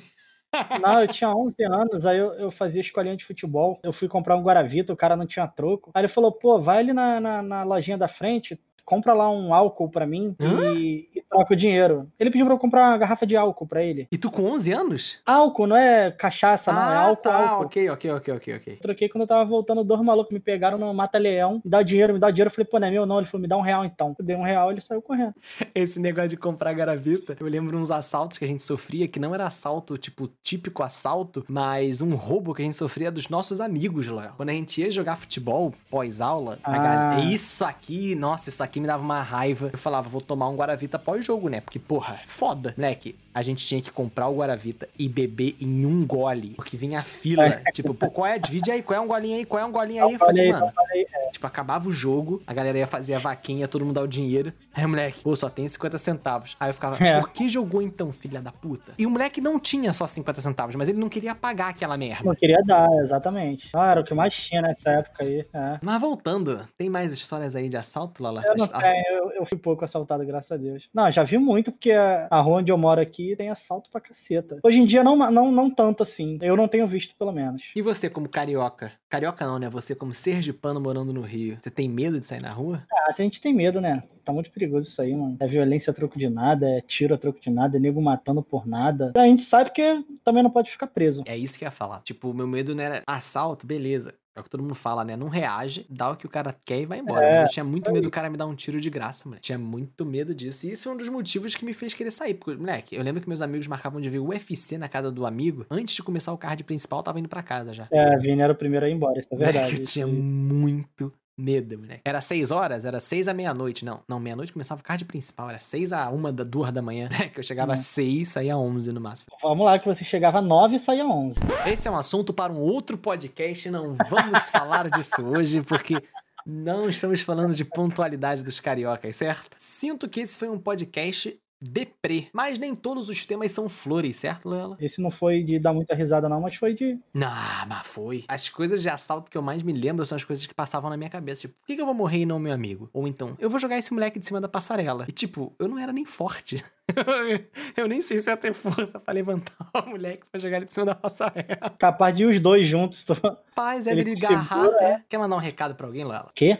Não, 0.81 1.01
eu 1.01 1.07
tinha 1.07 1.29
11 1.29 1.63
anos, 1.63 2.05
aí 2.05 2.17
eu, 2.17 2.33
eu 2.33 2.51
fazia 2.51 2.81
escolinha 2.81 3.15
de 3.15 3.25
futebol. 3.25 3.79
Eu 3.83 3.93
fui 3.93 4.07
comprar 4.07 4.35
um 4.35 4.43
Guaravita, 4.43 4.91
o 4.91 4.97
cara 4.97 5.15
não 5.15 5.27
tinha 5.27 5.47
troco. 5.47 5.91
Aí 5.93 6.01
ele 6.01 6.07
falou, 6.07 6.31
pô, 6.31 6.59
vai 6.59 6.79
ali 6.79 6.93
na, 6.93 7.19
na, 7.19 7.41
na 7.41 7.63
lojinha 7.63 7.97
da 7.97 8.07
frente, 8.07 8.59
compra 8.89 9.13
lá 9.13 9.29
um 9.29 9.53
álcool 9.53 9.87
pra 9.87 10.07
mim 10.07 10.35
e, 10.39 11.07
e 11.15 11.21
troca 11.29 11.53
o 11.53 11.55
dinheiro. 11.55 12.07
Ele 12.19 12.31
pediu 12.31 12.43
pra 12.47 12.55
eu 12.55 12.59
comprar 12.59 12.89
uma 12.89 12.97
garrafa 12.97 13.27
de 13.27 13.35
álcool 13.37 13.67
pra 13.67 13.83
ele. 13.83 14.07
E 14.11 14.17
tu 14.17 14.31
com 14.31 14.43
11 14.45 14.73
anos? 14.73 15.19
Álcool, 15.23 15.67
não 15.67 15.77
é 15.77 16.09
cachaça, 16.09 16.73
não, 16.73 16.81
é 16.81 16.95
ah, 16.95 16.99
álcool, 17.01 17.21
tá, 17.21 17.49
álcool. 17.49 17.65
ok, 17.65 17.89
ok, 17.91 18.11
ok, 18.11 18.33
ok, 18.33 18.55
ok. 18.55 18.75
Troquei 18.81 19.07
quando 19.07 19.21
eu 19.21 19.27
tava 19.27 19.45
voltando, 19.45 19.83
dois 19.83 20.01
malucos 20.01 20.33
me 20.33 20.39
pegaram 20.39 20.79
no 20.79 20.91
Mata-Leão, 20.91 21.61
me 21.63 21.69
dá 21.69 21.83
dinheiro, 21.83 22.13
me 22.13 22.19
dá 22.19 22.31
dinheiro. 22.31 22.49
Eu 22.49 22.53
falei, 22.55 22.65
pô, 22.65 22.79
não 22.79 22.87
é 22.87 22.91
meu 22.91 23.05
não. 23.05 23.19
Ele 23.19 23.27
falou, 23.27 23.41
me 23.43 23.47
dá 23.47 23.57
um 23.57 23.61
real 23.61 23.85
então. 23.85 24.15
Eu 24.17 24.25
dei 24.25 24.35
um 24.35 24.41
real, 24.43 24.71
ele 24.71 24.81
saiu 24.81 25.03
correndo. 25.03 25.35
Esse 25.75 25.99
negócio 25.99 26.29
de 26.29 26.37
comprar 26.37 26.73
garavita, 26.73 27.37
eu 27.39 27.47
lembro 27.47 27.77
uns 27.77 27.91
assaltos 27.91 28.39
que 28.39 28.45
a 28.45 28.47
gente 28.47 28.63
sofria, 28.63 29.07
que 29.07 29.19
não 29.19 29.35
era 29.35 29.45
assalto, 29.45 29.97
tipo, 29.99 30.27
típico 30.41 30.81
assalto, 30.81 31.45
mas 31.47 32.01
um 32.01 32.15
roubo 32.15 32.55
que 32.55 32.63
a 32.63 32.65
gente 32.65 32.75
sofria 32.75 33.11
dos 33.11 33.29
nossos 33.29 33.61
amigos, 33.61 34.07
Léo. 34.07 34.31
Quando 34.35 34.49
a 34.49 34.53
gente 34.53 34.81
ia 34.81 34.89
jogar 34.89 35.15
futebol, 35.15 35.73
pós-aula, 35.91 36.57
a 36.63 36.71
Ah. 36.71 36.77
galera, 36.79 37.19
isso 37.31 37.63
aqui, 37.63 38.15
nossa, 38.15 38.49
isso 38.49 38.63
aqui 38.63 38.78
me 38.79 38.87
dava 38.87 39.03
uma 39.03 39.21
raiva. 39.21 39.69
Eu 39.71 39.79
falava, 39.79 40.09
vou 40.09 40.21
tomar 40.21 40.49
um 40.49 40.55
Guaravita 40.55 40.97
pós-jogo, 40.97 41.49
né? 41.49 41.61
Porque, 41.61 41.79
porra, 41.79 42.19
foda. 42.27 42.73
Moleque, 42.77 43.15
a 43.33 43.41
gente 43.41 43.65
tinha 43.65 43.81
que 43.81 43.91
comprar 43.91 44.27
o 44.27 44.37
Guaravita 44.37 44.87
e 44.97 45.07
beber 45.07 45.55
em 45.59 45.85
um 45.85 46.05
gole, 46.05 46.49
porque 46.55 46.75
vinha 46.75 46.99
a 46.99 47.03
fila. 47.03 47.49
tipo, 47.73 47.93
pô, 47.93 48.09
qual 48.09 48.27
é? 48.27 48.39
Divide 48.39 48.71
aí, 48.71 48.81
qual 48.81 48.97
é 48.97 49.01
um 49.01 49.07
golinho 49.07 49.37
aí, 49.37 49.45
qual 49.45 49.61
é 49.61 49.65
um 49.65 49.71
golinho 49.71 50.05
aí? 50.05 50.13
Eu 50.13 50.19
falei, 50.19 50.51
mano, 50.51 50.65
eu 50.65 50.71
falei, 50.73 51.07
Tipo, 51.31 51.47
acabava 51.47 51.87
o 51.87 51.91
jogo, 51.91 52.41
a 52.45 52.53
galera 52.53 52.77
ia 52.77 52.87
fazer 52.87 53.13
a 53.13 53.19
vaquinha, 53.19 53.67
todo 53.67 53.85
mundo 53.85 53.95
dar 53.95 54.03
o 54.03 54.07
dinheiro. 54.07 54.53
Aí 54.73 54.85
o 54.85 54.89
moleque, 54.89 55.21
pô, 55.21 55.35
só 55.35 55.49
tem 55.49 55.67
50 55.67 55.97
centavos. 55.97 56.55
Aí 56.59 56.69
eu 56.69 56.73
ficava, 56.73 57.03
É. 57.03 57.19
por 57.19 57.29
que 57.29 57.47
jogou 57.49 57.81
então, 57.81 58.11
filha 58.11 58.41
da 58.41 58.51
puta? 58.51 58.93
E 58.97 59.05
o 59.05 59.09
moleque 59.09 59.39
não 59.41 59.59
tinha 59.59 59.93
só 59.93 60.05
50 60.07 60.41
centavos, 60.41 60.75
mas 60.75 60.89
ele 60.89 60.99
não 60.99 61.09
queria 61.09 61.33
pagar 61.35 61.69
aquela 61.69 61.97
merda. 61.97 62.23
não 62.25 62.35
queria 62.35 62.61
dar, 62.65 62.89
exatamente. 63.01 63.69
Ah, 63.75 63.91
era 63.91 64.01
o 64.01 64.03
que 64.03 64.13
mais 64.13 64.33
tinha 64.35 64.61
nessa 64.61 64.89
época 64.91 65.23
aí. 65.23 65.45
É. 65.53 65.79
Mas 65.81 66.01
voltando, 66.01 66.65
tem 66.77 66.89
mais 66.89 67.11
histórias 67.13 67.55
aí 67.55 67.69
de 67.69 67.77
assalto, 67.77 68.21
Lala? 68.23 68.41
Eu 68.45 68.55
não 68.55 68.65
sei, 68.65 69.01
eu, 69.11 69.31
eu 69.31 69.45
fui 69.45 69.57
pouco 69.57 69.83
assaltado, 69.85 70.25
graças 70.25 70.51
a 70.51 70.57
Deus. 70.57 70.87
Não, 70.93 71.11
já 71.11 71.23
vi 71.23 71.37
muito, 71.37 71.71
porque 71.71 71.91
a, 71.91 72.27
a 72.29 72.39
rua 72.41 72.57
onde 72.59 72.71
eu 72.71 72.77
moro 72.77 73.01
aqui 73.01 73.35
tem 73.35 73.49
assalto 73.49 73.89
pra 73.89 74.01
caceta. 74.01 74.59
Hoje 74.63 74.79
em 74.79 74.85
dia 74.85 75.03
não, 75.03 75.15
não, 75.31 75.51
não 75.51 75.69
tanto 75.69 76.03
assim. 76.03 76.37
Eu 76.41 76.55
não 76.55 76.67
tenho 76.67 76.87
visto, 76.87 77.15
pelo 77.17 77.31
menos. 77.31 77.61
E 77.75 77.81
você 77.81 78.09
como 78.09 78.27
carioca? 78.29 78.91
Carioca 79.09 79.45
não, 79.45 79.57
né? 79.59 79.69
Você 79.69 79.95
como 79.95 80.13
sergipano 80.13 80.79
morando 80.79 81.11
no 81.13 81.18
Rio. 81.21 81.57
Você 81.61 81.69
tem 81.69 81.89
medo 81.89 82.19
de 82.19 82.25
sair 82.25 82.41
na 82.41 82.51
rua? 82.51 82.83
Ah, 82.91 83.13
a 83.17 83.21
gente 83.21 83.41
tem 83.41 83.53
medo, 83.53 83.79
né? 83.81 84.03
Tá 84.23 84.33
muito 84.33 84.51
perigoso 84.51 84.87
isso 84.89 85.01
aí, 85.01 85.13
mano. 85.15 85.37
É 85.39 85.47
violência 85.47 85.91
a 85.91 85.93
troco 85.93 86.19
de 86.19 86.29
nada, 86.29 86.67
é 86.67 86.81
tiro 86.81 87.15
a 87.15 87.17
troco 87.17 87.39
de 87.39 87.49
nada, 87.49 87.77
é 87.77 87.79
nego 87.79 88.01
matando 88.01 88.43
por 88.43 88.67
nada. 88.67 89.11
A 89.15 89.25
gente 89.25 89.43
sabe 89.43 89.71
que 89.71 90.05
também 90.23 90.43
não 90.43 90.51
pode 90.51 90.69
ficar 90.69 90.87
preso. 90.87 91.23
É 91.25 91.35
isso 91.35 91.57
que 91.57 91.65
eu 91.65 91.67
ia 91.67 91.71
falar. 91.71 92.01
Tipo, 92.01 92.33
meu 92.33 92.47
medo 92.47 92.75
não 92.75 92.83
era 92.83 93.01
assalto, 93.07 93.65
beleza. 93.65 94.13
É 94.39 94.41
o 94.41 94.43
que 94.43 94.49
todo 94.49 94.61
mundo 94.61 94.75
fala, 94.75 95.03
né? 95.03 95.17
Não 95.17 95.27
reage, 95.27 95.85
dá 95.89 96.09
o 96.09 96.15
que 96.15 96.25
o 96.25 96.29
cara 96.29 96.55
quer 96.65 96.81
e 96.81 96.85
vai 96.85 96.99
embora. 96.99 97.25
É, 97.25 97.43
eu 97.43 97.49
tinha 97.49 97.63
muito 97.63 97.85
isso 97.87 97.93
medo 97.93 98.03
do 98.05 98.11
cara 98.11 98.29
me 98.29 98.37
dar 98.37 98.45
um 98.45 98.55
tiro 98.55 98.79
de 98.79 98.89
graça, 98.89 99.27
moleque. 99.27 99.43
Tinha 99.43 99.57
muito 99.57 100.05
medo 100.05 100.33
disso. 100.33 100.65
E 100.65 100.71
isso 100.71 100.87
é 100.87 100.91
um 100.91 100.97
dos 100.97 101.09
motivos 101.09 101.53
que 101.55 101.65
me 101.65 101.73
fez 101.73 101.93
querer 101.93 102.11
sair. 102.11 102.33
Porque, 102.35 102.55
moleque, 102.59 102.95
eu 102.95 103.03
lembro 103.03 103.21
que 103.21 103.27
meus 103.27 103.41
amigos 103.41 103.67
marcavam 103.67 103.99
de 103.99 104.09
ver 104.09 104.19
o 104.19 104.29
UFC 104.29 104.77
na 104.77 104.87
casa 104.87 105.11
do 105.11 105.25
amigo. 105.25 105.65
Antes 105.69 105.93
de 105.95 106.01
começar 106.01 106.31
o 106.31 106.37
card 106.37 106.63
principal, 106.63 106.99
eu 106.99 107.03
tava 107.03 107.19
indo 107.19 107.27
pra 107.29 107.43
casa 107.43 107.73
já. 107.73 107.87
É, 107.91 108.17
Vini 108.17 108.41
era 108.41 108.53
o 108.53 108.55
primeiro 108.55 108.85
a 108.85 108.89
ir 108.89 108.93
embora, 108.93 109.19
isso 109.19 109.27
é 109.31 109.35
Moleque, 109.35 109.53
verdade. 109.53 109.75
eu 109.75 109.81
isso 109.83 109.91
tinha 109.93 110.07
muito 110.07 111.11
medo, 111.39 111.77
moleque. 111.79 112.01
Era 112.05 112.21
seis 112.21 112.51
horas? 112.51 112.85
Era 112.85 112.99
seis 112.99 113.27
à 113.27 113.33
meia-noite. 113.33 113.85
Não, 113.85 114.01
não, 114.07 114.19
meia-noite 114.19 114.51
começava 114.53 114.81
o 114.81 114.83
card 114.83 115.05
principal. 115.05 115.49
Era 115.49 115.59
seis 115.59 115.93
a 115.93 116.09
uma, 116.09 116.31
da, 116.31 116.43
duas 116.43 116.71
da 116.71 116.81
manhã. 116.81 117.07
Que 117.33 117.39
eu 117.39 117.43
chegava 117.43 117.71
Hum. 117.71 117.75
às 117.75 117.81
seis, 117.81 118.29
saía 118.29 118.53
às 118.53 118.59
onze 118.59 118.91
no 118.91 118.99
máximo. 119.01 119.27
Vamos 119.41 119.65
lá, 119.65 119.79
que 119.79 119.87
você 119.87 120.03
chegava 120.03 120.39
às 120.39 120.45
9 120.45 120.75
e 120.75 120.79
saía 120.79 121.05
11. 121.05 121.39
Esse 121.65 121.87
é 121.87 121.91
um 121.91 121.97
assunto 121.97 122.33
para 122.33 122.51
um 122.51 122.57
outro 122.59 122.97
podcast, 122.97 123.69
não 123.69 123.95
vamos 124.09 124.49
falar 124.51 124.89
disso 124.89 125.21
hoje, 125.25 125.61
porque 125.61 126.01
não 126.45 126.89
estamos 126.89 127.21
falando 127.21 127.53
de 127.53 127.63
pontualidade 127.63 128.43
dos 128.43 128.59
cariocas, 128.59 129.15
certo? 129.15 129.49
Sinto 129.57 130.09
que 130.09 130.19
esse 130.21 130.37
foi 130.37 130.49
um 130.49 130.57
podcast 130.59 131.39
deprê, 131.61 132.27
mas 132.33 132.57
nem 132.57 132.73
todos 132.73 133.09
os 133.09 133.25
temas 133.25 133.51
são 133.51 133.67
flores, 133.67 134.17
certo, 134.17 134.49
Lela? 134.49 134.77
Esse 134.79 135.01
não 135.01 135.11
foi 135.11 135.43
de 135.43 135.59
dar 135.59 135.73
muita 135.73 135.93
risada, 135.93 136.29
não, 136.29 136.41
mas 136.41 136.55
foi 136.55 136.73
de. 136.73 136.97
Não, 137.13 137.29
mas 137.67 137.87
foi. 137.87 138.23
As 138.27 138.49
coisas 138.49 138.81
de 138.81 138.89
assalto 138.89 139.29
que 139.29 139.37
eu 139.37 139.41
mais 139.41 139.61
me 139.61 139.73
lembro 139.73 140.05
são 140.05 140.15
as 140.15 140.23
coisas 140.23 140.45
que 140.45 140.53
passavam 140.53 140.89
na 140.89 140.97
minha 140.97 141.09
cabeça. 141.09 141.41
Tipo, 141.41 141.55
por 141.59 141.67
que, 141.67 141.75
que 141.75 141.81
eu 141.81 141.85
vou 141.85 141.93
morrer 141.93 142.19
e 142.19 142.25
não 142.25 142.39
meu 142.39 142.53
amigo? 142.53 142.89
Ou 142.93 143.07
então, 143.07 143.35
eu 143.39 143.49
vou 143.49 143.59
jogar 143.59 143.77
esse 143.77 143.93
moleque 143.93 144.19
de 144.19 144.25
cima 144.25 144.39
da 144.39 144.47
passarela. 144.47 145.05
E 145.07 145.11
tipo, 145.11 145.53
eu 145.59 145.67
não 145.67 145.77
era 145.77 145.91
nem 145.91 146.05
forte. 146.05 146.63
eu 147.77 147.87
nem 147.87 148.01
sei 148.01 148.19
se 148.19 148.29
eu 148.29 148.33
ia 148.33 148.37
ter 148.37 148.53
força 148.53 148.99
pra 148.99 149.13
levantar 149.13 149.55
o 149.85 149.89
moleque 149.89 150.27
pra 150.31 150.39
jogar 150.39 150.57
ele 150.57 150.65
de 150.65 150.73
cima 150.73 150.85
da 150.85 150.95
passarela. 150.95 151.69
Capaz 151.77 152.15
de 152.15 152.23
ir 152.23 152.25
os 152.25 152.39
dois 152.39 152.67
juntos. 152.67 153.03
Tô... 153.03 153.15
Paz 153.55 153.87
é 153.87 153.91
Ele 153.91 154.11
agarrar. 154.11 154.67
é. 154.81 155.01
Quer 155.09 155.17
mandar 155.17 155.35
um 155.35 155.39
recado 155.39 155.75
pra 155.75 155.87
alguém, 155.87 156.05
Lela? 156.05 156.31
Quê? 156.33 156.59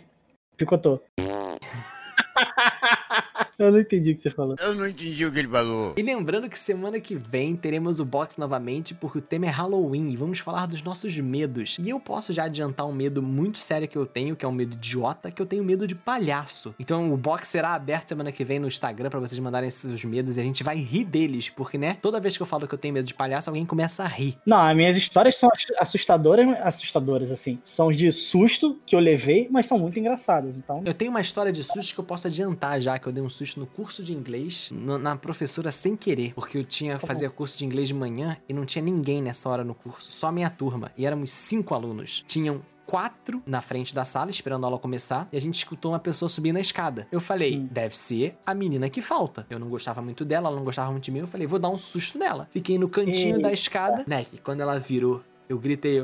Picotou. 0.57 1.01
Eu 3.59 3.71
não 3.71 3.79
entendi 3.79 4.11
o 4.11 4.15
que 4.15 4.21
você 4.21 4.29
falou. 4.29 4.55
Eu 4.59 4.73
não 4.75 4.87
entendi 4.87 5.25
o 5.25 5.31
que 5.31 5.39
ele 5.39 5.47
falou. 5.47 5.93
E 5.97 6.01
lembrando 6.01 6.47
que 6.49 6.57
semana 6.57 6.99
que 6.99 7.15
vem 7.15 7.55
teremos 7.55 7.99
o 7.99 8.05
box 8.05 8.37
novamente, 8.37 8.93
porque 8.93 9.17
o 9.17 9.21
tema 9.21 9.45
é 9.47 9.49
Halloween 9.49 10.09
e 10.11 10.15
vamos 10.15 10.39
falar 10.39 10.65
dos 10.65 10.81
nossos 10.81 11.17
medos. 11.19 11.77
E 11.79 11.89
eu 11.89 11.99
posso 11.99 12.31
já 12.31 12.45
adiantar 12.45 12.87
um 12.87 12.93
medo 12.93 13.21
muito 13.21 13.57
sério 13.57 13.87
que 13.87 13.97
eu 13.97 14.05
tenho, 14.05 14.35
que 14.35 14.45
é 14.45 14.47
um 14.47 14.51
medo 14.51 14.73
idiota, 14.75 15.29
que 15.29 15.41
eu 15.41 15.45
tenho 15.45 15.63
medo 15.63 15.85
de 15.85 15.93
palhaço. 15.95 16.73
Então 16.79 17.13
o 17.13 17.17
box 17.17 17.47
será 17.49 17.73
aberto 17.73 18.09
semana 18.09 18.31
que 18.31 18.43
vem 18.45 18.59
no 18.59 18.67
Instagram 18.67 19.09
pra 19.09 19.19
vocês 19.19 19.37
mandarem 19.39 19.69
seus 19.69 20.03
medos 20.05 20.37
e 20.37 20.39
a 20.39 20.43
gente 20.43 20.63
vai 20.63 20.77
rir 20.77 21.03
deles, 21.03 21.49
porque 21.49 21.77
né, 21.77 21.97
toda 22.01 22.19
vez 22.19 22.37
que 22.37 22.43
eu 22.43 22.47
falo 22.47 22.67
que 22.67 22.73
eu 22.73 22.79
tenho 22.79 22.93
medo 22.93 23.05
de 23.05 23.13
palhaço, 23.13 23.49
alguém 23.49 23.65
começa 23.65 24.03
a 24.03 24.07
rir. 24.07 24.37
Não, 24.45 24.57
as 24.57 24.75
minhas 24.75 24.95
histórias 24.97 25.37
são 25.37 25.49
assu- 25.53 25.73
assustadoras, 25.79 26.47
assustadoras, 26.63 27.31
assim. 27.31 27.59
São 27.63 27.91
de 27.91 28.11
susto 28.11 28.79
que 28.85 28.95
eu 28.95 28.99
levei, 28.99 29.47
mas 29.51 29.67
são 29.67 29.77
muito 29.77 29.99
engraçadas. 29.99 30.55
Então, 30.55 30.81
Eu 30.85 30.93
tenho 30.93 31.11
uma 31.11 31.21
história 31.21 31.51
de 31.51 31.63
susto 31.63 31.93
que 31.93 31.99
eu 31.99 32.03
posso 32.05 32.27
adiantar 32.27 32.79
já, 32.81 32.97
que 32.97 33.07
eu 33.07 33.11
dei 33.11 33.23
um 33.23 33.28
susto 33.29 33.59
no 33.59 33.65
curso 33.67 34.03
de 34.03 34.13
inglês, 34.13 34.69
no- 34.71 34.97
na 34.97 35.15
professora 35.15 35.71
sem 35.71 35.95
querer, 35.95 36.33
porque 36.33 36.57
eu 36.57 36.63
tinha 36.63 36.97
Tá 36.97 37.07
fazia 37.07 37.29
curso 37.29 37.57
de 37.57 37.65
inglês 37.65 37.87
de 37.87 37.93
manhã 37.93 38.37
e 38.47 38.53
não 38.53 38.65
tinha 38.65 38.83
ninguém 38.83 39.21
nessa 39.21 39.47
hora 39.49 39.63
no 39.63 39.73
curso, 39.75 40.11
só 40.11 40.27
a 40.27 40.31
minha 40.31 40.49
turma, 40.49 40.91
e 40.97 41.05
éramos 41.05 41.31
cinco 41.31 41.73
alunos. 41.73 42.23
Tinham 42.27 42.61
quatro 42.85 43.43
na 43.45 43.61
frente 43.61 43.93
da 43.93 44.03
sala, 44.03 44.31
esperando 44.31 44.63
a 44.63 44.67
aula 44.67 44.79
começar, 44.79 45.29
e 45.31 45.37
a 45.37 45.39
gente 45.39 45.53
escutou 45.53 45.91
uma 45.91 45.99
pessoa 45.99 46.27
subir 46.27 46.51
na 46.51 46.59
escada. 46.59 47.07
Eu 47.11 47.21
falei, 47.21 47.55
Hum. 47.57 47.67
deve 47.69 47.95
ser 47.95 48.35
a 48.43 48.51
menina 48.55 48.89
que 48.89 48.99
falta. 48.99 49.45
Eu 49.47 49.59
não 49.59 49.69
gostava 49.69 50.01
muito 50.01 50.25
dela, 50.25 50.47
ela 50.47 50.57
não 50.57 50.63
gostava 50.63 50.89
muito 50.91 51.03
de 51.03 51.11
mim, 51.11 51.19
eu 51.19 51.27
falei, 51.27 51.45
vou 51.45 51.59
dar 51.59 51.69
um 51.69 51.77
susto 51.77 52.17
nela. 52.17 52.47
Fiquei 52.51 52.79
no 52.79 52.89
cantinho 52.89 53.35
da 53.39 53.49
Eita. 53.49 53.53
escada, 53.53 54.03
né, 54.07 54.25
que 54.25 54.39
quando 54.39 54.61
ela 54.61 54.79
virou 54.79 55.23
eu 55.49 55.57
gritei, 55.57 55.99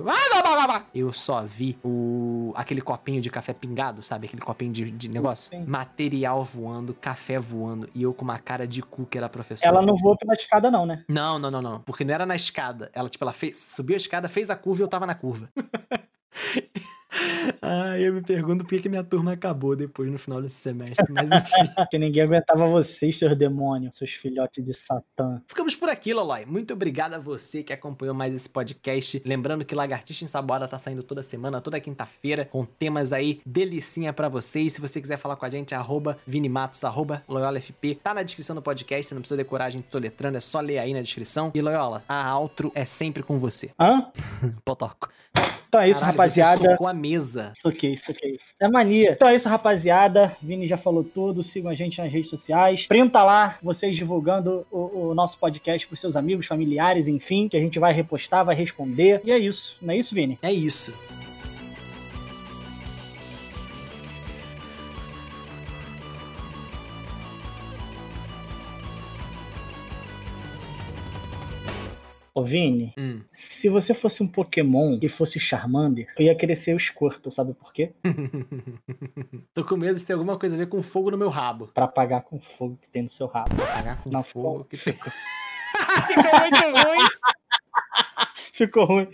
eu, 0.91 1.13
só 1.13 1.43
vi 1.43 1.77
o 1.83 2.51
aquele 2.55 2.81
copinho 2.81 3.21
de 3.21 3.29
café 3.29 3.53
pingado, 3.53 4.01
sabe? 4.01 4.25
Aquele 4.25 4.41
copinho 4.41 4.73
de, 4.73 4.89
de 4.89 5.07
negócio. 5.07 5.55
Sim. 5.55 5.63
Material 5.65 6.43
voando, 6.43 6.95
café 6.95 7.39
voando, 7.39 7.87
e 7.93 8.01
eu 8.01 8.11
com 8.11 8.23
uma 8.23 8.39
cara 8.39 8.65
de 8.65 8.81
cu 8.81 9.05
que 9.05 9.19
era 9.19 9.29
professora. 9.29 9.69
ela 9.69 9.85
não 9.85 9.95
voou 9.97 10.17
pela 10.17 10.33
escada, 10.33 10.71
não, 10.71 10.87
né? 10.87 11.05
Não, 11.07 11.37
não, 11.37 11.51
não, 11.51 11.61
não. 11.61 11.79
Porque 11.81 12.03
não 12.03 12.11
era 12.11 12.25
na 12.25 12.35
escada. 12.35 12.89
Ela, 12.91 13.07
tipo, 13.07 13.23
ela 13.23 13.33
fez, 13.33 13.55
subiu 13.57 13.95
a 13.95 13.97
escada, 13.97 14.27
fez 14.27 14.49
a 14.49 14.55
curva 14.55 14.81
e 14.81 14.83
eu 14.83 14.87
tava 14.87 15.05
na 15.05 15.13
curva. 15.13 15.47
Ai, 17.61 18.07
eu 18.07 18.13
me 18.13 18.21
pergunto 18.21 18.63
por 18.63 18.69
que 18.69 18.81
que 18.81 18.89
minha 18.89 19.03
turma 19.03 19.33
acabou 19.33 19.75
depois 19.75 20.11
no 20.11 20.17
final 20.17 20.41
desse 20.41 20.55
semestre. 20.55 21.05
Mas 21.11 21.31
enfim. 21.31 21.71
Porque 21.75 21.97
ninguém 21.97 22.23
aguentava 22.23 22.67
vocês, 22.67 23.17
seus 23.17 23.37
demônios, 23.37 23.95
seus 23.95 24.11
filhotes 24.11 24.63
de 24.63 24.73
Satã. 24.73 25.41
Ficamos 25.47 25.75
por 25.75 25.89
aqui, 25.89 26.13
Lolói. 26.13 26.45
Muito 26.45 26.73
obrigado 26.73 27.13
a 27.13 27.19
você 27.19 27.63
que 27.63 27.73
acompanhou 27.73 28.13
mais 28.13 28.33
esse 28.33 28.49
podcast. 28.49 29.21
Lembrando 29.25 29.65
que 29.65 29.75
Lagartixa 29.75 30.25
Ensaboada 30.25 30.67
tá 30.67 30.77
saindo 30.77 31.03
toda 31.03 31.23
semana, 31.23 31.61
toda 31.61 31.79
quinta-feira, 31.79 32.45
com 32.45 32.65
temas 32.65 33.13
aí 33.13 33.39
delicinha 33.45 34.13
pra 34.13 34.29
vocês. 34.29 34.73
Se 34.73 34.81
você 34.81 35.01
quiser 35.01 35.17
falar 35.17 35.35
com 35.35 35.45
a 35.45 35.49
gente, 35.49 35.73
arroba 35.73 36.17
Vinimatos, 36.25 36.83
arroba 36.83 37.23
LoyolaFP. 37.27 37.95
Tá 37.95 38.13
na 38.13 38.23
descrição 38.23 38.55
do 38.55 38.61
podcast, 38.61 39.07
você 39.07 39.13
não 39.15 39.21
precisa 39.21 39.37
decorar 39.37 39.65
a 39.65 39.69
gente 39.69 39.87
soletrando, 39.91 40.37
é 40.37 40.41
só 40.41 40.59
ler 40.59 40.79
aí 40.79 40.93
na 40.93 41.01
descrição. 41.01 41.51
E 41.53 41.61
Loyola, 41.61 42.03
a 42.07 42.37
outro 42.37 42.71
é 42.75 42.85
sempre 42.85 43.23
com 43.23 43.37
você. 43.37 43.71
Hã? 43.79 44.11
Potoco. 44.63 45.09
Então 45.75 45.83
é 45.83 45.89
isso, 45.89 45.99
Caralho, 45.99 46.17
rapaziada. 46.17 46.57
Você 46.57 46.69
socou 46.71 46.87
a 46.87 46.93
mesa. 46.93 47.51
Isso 47.57 47.67
aqui, 47.67 47.87
isso 47.87 48.11
aqui. 48.11 48.39
É 48.61 48.69
mania. 48.69 49.11
Então 49.11 49.27
é 49.27 49.35
isso, 49.35 49.49
rapaziada. 49.49 50.35
Vini 50.41 50.67
já 50.67 50.77
falou 50.77 51.03
tudo. 51.03 51.43
Sigam 51.43 51.69
a 51.69 51.75
gente 51.75 51.97
nas 51.97 52.09
redes 52.09 52.29
sociais. 52.29 52.85
Printa 52.85 53.21
lá, 53.21 53.57
vocês 53.61 53.93
divulgando 53.95 54.65
o, 54.71 55.09
o 55.09 55.15
nosso 55.15 55.37
podcast 55.37 55.85
pros 55.85 55.99
seus 55.99 56.15
amigos, 56.15 56.47
familiares, 56.47 57.09
enfim, 57.09 57.49
que 57.49 57.57
a 57.57 57.59
gente 57.59 57.77
vai 57.77 57.91
repostar, 57.91 58.45
vai 58.45 58.55
responder. 58.55 59.21
E 59.25 59.31
é 59.31 59.37
isso. 59.37 59.75
Não 59.81 59.93
é 59.93 59.97
isso, 59.97 60.15
Vini? 60.15 60.39
É 60.41 60.51
isso. 60.51 60.93
Vini, 72.45 72.93
Hum. 72.97 73.21
se 73.33 73.67
você 73.69 73.93
fosse 73.93 74.21
um 74.23 74.27
Pokémon 74.27 74.97
e 75.01 75.09
fosse 75.09 75.39
Charmander, 75.39 76.07
eu 76.17 76.25
ia 76.25 76.35
querer 76.35 76.55
ser 76.55 76.75
o 76.75 76.79
Squirtle, 76.79 77.31
sabe 77.31 77.53
por 77.53 77.73
quê? 77.73 77.91
Tô 79.53 79.63
com 79.63 79.75
medo 79.77 79.97
de 79.99 80.05
ter 80.05 80.13
alguma 80.13 80.37
coisa 80.37 80.55
a 80.55 80.59
ver 80.59 80.67
com 80.67 80.81
fogo 80.81 81.11
no 81.11 81.17
meu 81.17 81.29
rabo. 81.29 81.67
Pra 81.73 81.85
apagar 81.85 82.21
com 82.23 82.37
o 82.37 82.41
fogo 82.57 82.77
que 82.81 82.87
tem 82.89 83.03
no 83.03 83.09
seu 83.09 83.27
rabo. 83.27 83.49
Apagar 83.61 84.01
com 84.03 84.23
fogo 84.23 84.63
que 84.65 84.77
tem. 84.77 84.93
Ficou 84.93 85.03
muito 86.39 86.87
ruim. 86.87 87.07
Ficou 88.53 88.85
ruim. 88.85 89.07